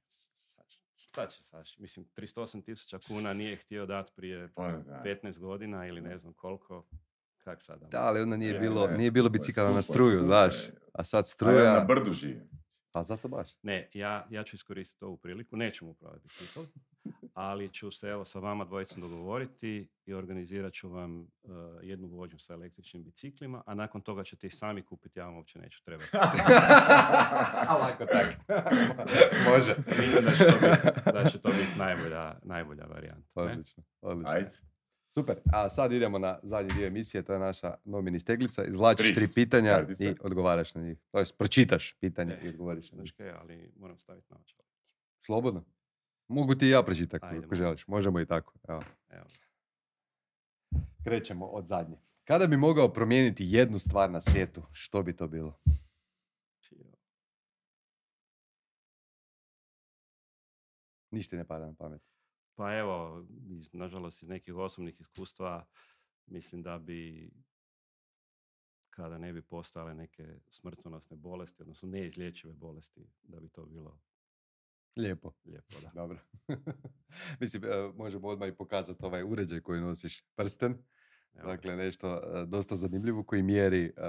[1.11, 1.77] Šta će Saš?
[1.77, 5.01] Mislim, 38 tisuća kuna nije htio dati prije Pa, da.
[5.05, 6.85] 15 godina ili ne znam koliko.
[7.37, 7.87] Kak sada?
[7.87, 10.53] Da, ali onda nije Je, bilo, nije bilo bicikala na struju, znaš.
[10.93, 12.49] A sad A ja na struja, brdu živim.
[12.93, 13.49] a zato baš.
[13.61, 16.59] Ne, ja, ja ću iskoristiti ovu priliku, neću mu prodati bicikl,
[17.39, 21.49] ali ću se evo sa vama dvojicom dogovoriti i organizirat ću vam uh,
[21.81, 25.59] jednu vožnju sa električnim biciklima, a nakon toga ćete ih sami kupiti, ja vam uopće
[25.59, 26.09] neću trebati.
[27.67, 28.35] A lako tak.
[29.49, 29.75] Može.
[29.99, 33.27] Mislim da će to biti, da će to biti najbolja, najbolja varijanta.
[33.35, 33.51] ne?
[33.51, 34.31] Odlično, odlično.
[34.31, 34.49] Ajde.
[35.07, 35.39] Super.
[35.53, 38.63] A sad idemo na zadnji dio emisije, to je naša nomini steglica.
[38.63, 40.05] Izvlačiš Tri tri pitanja kartice.
[40.05, 40.97] i odgovaraš na njih.
[41.11, 43.13] To jest, pročitaš pitanje E, i odgovoriš na njih.
[43.39, 44.63] ali moram staviti naočale.
[45.25, 45.63] Slobodno.
[46.29, 47.87] Mogu ti i ja pročitati ako želiš.
[47.87, 48.53] Možemo i tako.
[48.67, 48.83] Evo.
[49.09, 49.25] Evo.
[51.03, 51.97] Krećemo od zadnje.
[52.23, 55.59] Kada bi mogao promijeniti jednu stvar na svijetu, što bi to bilo?
[61.11, 62.01] Ništa ne pada na pamet.
[62.55, 65.65] Pa evo, iz, nažalost iz nekih osobnih iskustva
[66.25, 67.31] mislim da bi
[68.89, 73.99] kada ne bi postale neke smrtonosne bolesti, odnosno neizlječive bolesti, da bi to bilo
[74.97, 75.33] Lijepo.
[75.45, 75.79] lijepo.
[75.81, 75.91] Da.
[75.93, 76.17] Dobro.
[77.39, 80.77] Mislim, e, možemo odmah i pokazati ovaj uređaj koji nosiš, prsten.
[81.33, 84.03] Evo, Dakle, nešto e, dosta zanimljivo koji mjeri uh,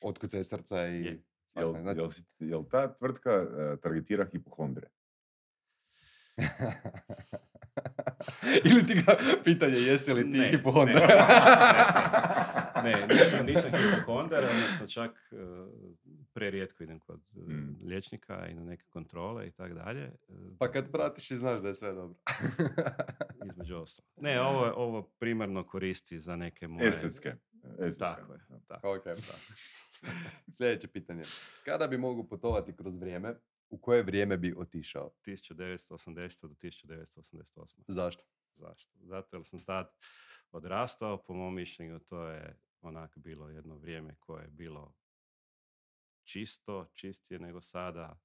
[0.00, 1.04] otkucaj srca i...
[1.04, 1.22] Je.
[1.56, 4.88] Jel, znači- jel, ta tvrtka e, targetira hipohondre?
[8.70, 10.62] Ili ti ga pitanje jesi li ti Ne, ne,
[13.08, 15.38] nisam, nisam hipohondar, odnosno čak uh,
[16.32, 17.76] prerijetko idem kod uh, Mm.
[17.86, 20.02] liječnika i na neke kontrole i tako dalje.
[20.02, 20.12] e,
[20.58, 22.18] pa kad pratiš i znaš da je sve dobro.
[23.50, 24.08] između ostalog.
[24.16, 26.88] Ne, ovo, ovo primarno koristi za neke moje...
[26.88, 27.34] Estetske.
[27.78, 27.98] Estetske.
[27.98, 28.96] Tako je, tako.
[28.96, 29.04] ok.
[30.56, 31.24] Sljedeće pitanje.
[31.64, 33.34] Kada bi mogu putovati kroz vrijeme,
[33.70, 35.10] u koje vrijeme bi otišao?
[35.26, 36.42] 1980.
[36.42, 37.80] do 1988.
[37.88, 38.22] Zašto?
[38.56, 38.90] Zašto?
[39.00, 39.90] Zato jer sam tad
[40.52, 44.94] odrastao, po mom mišljenju to je onak bilo jedno vrijeme koje je bilo
[46.24, 48.18] čisto, čistije nego sada.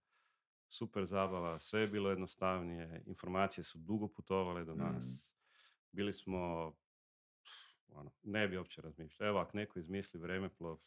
[0.70, 4.78] super zabava, sve je bilo jednostavnije, informacije su dugo putovale do Mm.
[4.78, 5.36] nas,
[5.92, 6.72] bili smo,
[7.42, 7.54] pff,
[7.88, 9.28] ono, ne bi uopće razmišljao.
[9.30, 10.78] Evo, ako neko izmisli vremeplov,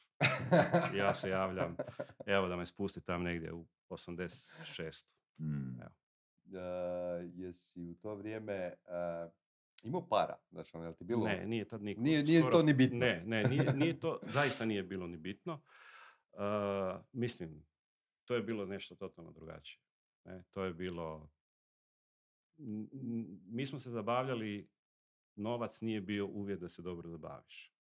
[0.95, 1.77] ja se javljam,
[2.37, 5.07] evo da me spusti tam negdje u 86.
[5.39, 5.81] Mm.
[5.81, 5.95] Evo.
[6.53, 8.75] E, jesi u to vrijeme e,
[9.83, 10.37] imao para?
[10.51, 11.25] Znači, ono, jel ti bilo...
[11.25, 12.01] Ne, nije tad niko.
[12.01, 12.99] Nije- nije to ni bitno.
[12.99, 15.61] Ne, ne, nije, nije to, zaista nije bilo ni bitno.
[16.33, 16.41] Uh,
[17.13, 17.67] mislim,
[18.25, 19.81] to je bilo nešto totalno drugačije.
[20.25, 21.31] Ne, to je bilo...
[23.47, 24.69] Mi smo se zabavljali,
[25.37, 27.75] novac nije bio uvjet da se dobro zabaviš.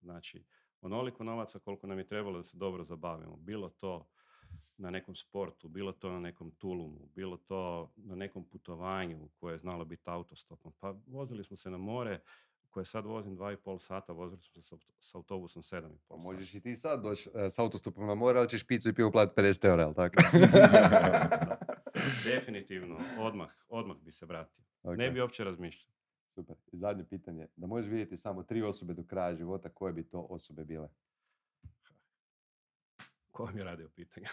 [0.00, 0.44] Znači,
[0.80, 3.36] onoliko novaca koliko nam je trebalo da se dobro zabavimo.
[3.36, 4.08] Bilo to
[4.80, 9.58] na nekom sportu, bilo to na nekom tulumu, bilo to na nekom putovanju koje je
[9.58, 10.72] znalo biti autostopom.
[10.80, 12.20] Pa vozili smo se na more,
[12.70, 15.92] koje sad vozim dva i pol sata, vozili smo se s auto- s autobusom sedam
[15.92, 18.66] i Pa pol možeš i ti sad doći e, s autostopom na more, ali ćeš
[18.66, 20.22] picu i pivo platiti 50 eura, jel tako?
[22.32, 24.64] Definitivno, odmah, odmah bi se vratio.
[24.82, 25.90] Ne bi uopće razmišljao.
[26.34, 26.56] Super.
[26.72, 27.46] I zadnje pitanje.
[27.56, 30.88] Da možeš vidjeti samo tri osobe do kraja života, koje bi to osobe bile?
[33.30, 34.28] Ko mi je radio pitanja?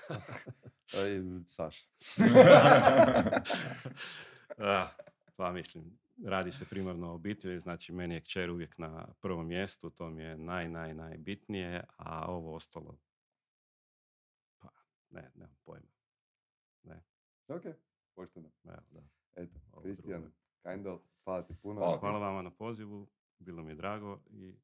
[1.56, 1.88] Saša.
[4.60, 4.88] Ah,
[5.36, 9.89] pa mislim, radi se primarno o obitelji, znači meni je kćer uvijek na prvom mjestu,
[9.89, 12.98] to mi je naj, naj, najbitnije, a ovo ostalo,
[14.60, 14.70] pa
[15.10, 15.88] ne, nemam pojma.
[17.48, 17.64] Ok,
[18.16, 18.50] pošteno.
[18.64, 19.02] Evo, da.
[19.36, 20.32] Eto, Kristijan.
[20.64, 21.80] Kindle, hvala ti puno.
[21.80, 22.00] Hvala.
[22.00, 23.08] Hvala vama na pozivu,
[23.39, 24.56] bilo mi je drago i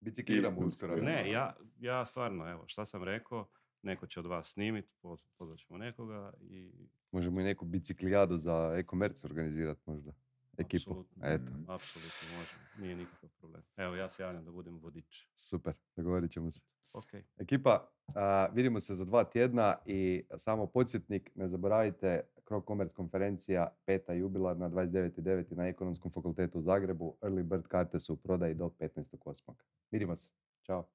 [0.00, 0.96] Bicikliramo uskoro.
[0.96, 3.48] ne, ja, ja stvarno, evo, šta sam rekao,
[3.82, 6.72] neko će od vas snimit, poz- pozvat ćemo nekoga i
[7.12, 10.12] Možemo i neku biciklijadu za e-commerce organizirati možda.
[10.58, 10.90] Ekipu.
[10.90, 11.62] apsolutno, Eto, Mhm.
[11.66, 13.62] apsolutno možemo, nije nikakav problem.
[13.76, 15.26] Evo, ja se javljam da budem vodič.
[15.34, 16.60] super, dogovorit ćemo se.
[16.92, 17.06] Ok,
[17.36, 23.76] Ekipa, a, vidimo se za dva tjedna i samo podsjetnik, ne zaboravite Krog Commerce konferencija,
[23.86, 25.56] peta jubilarna, 29.9.
[25.56, 27.16] na Ekonomskom fakultetu u Zagrebu.
[27.20, 29.52] Early bird karte su u prodaji do 15.8.
[29.90, 30.28] Vidimo se.
[30.62, 30.88] Ćao.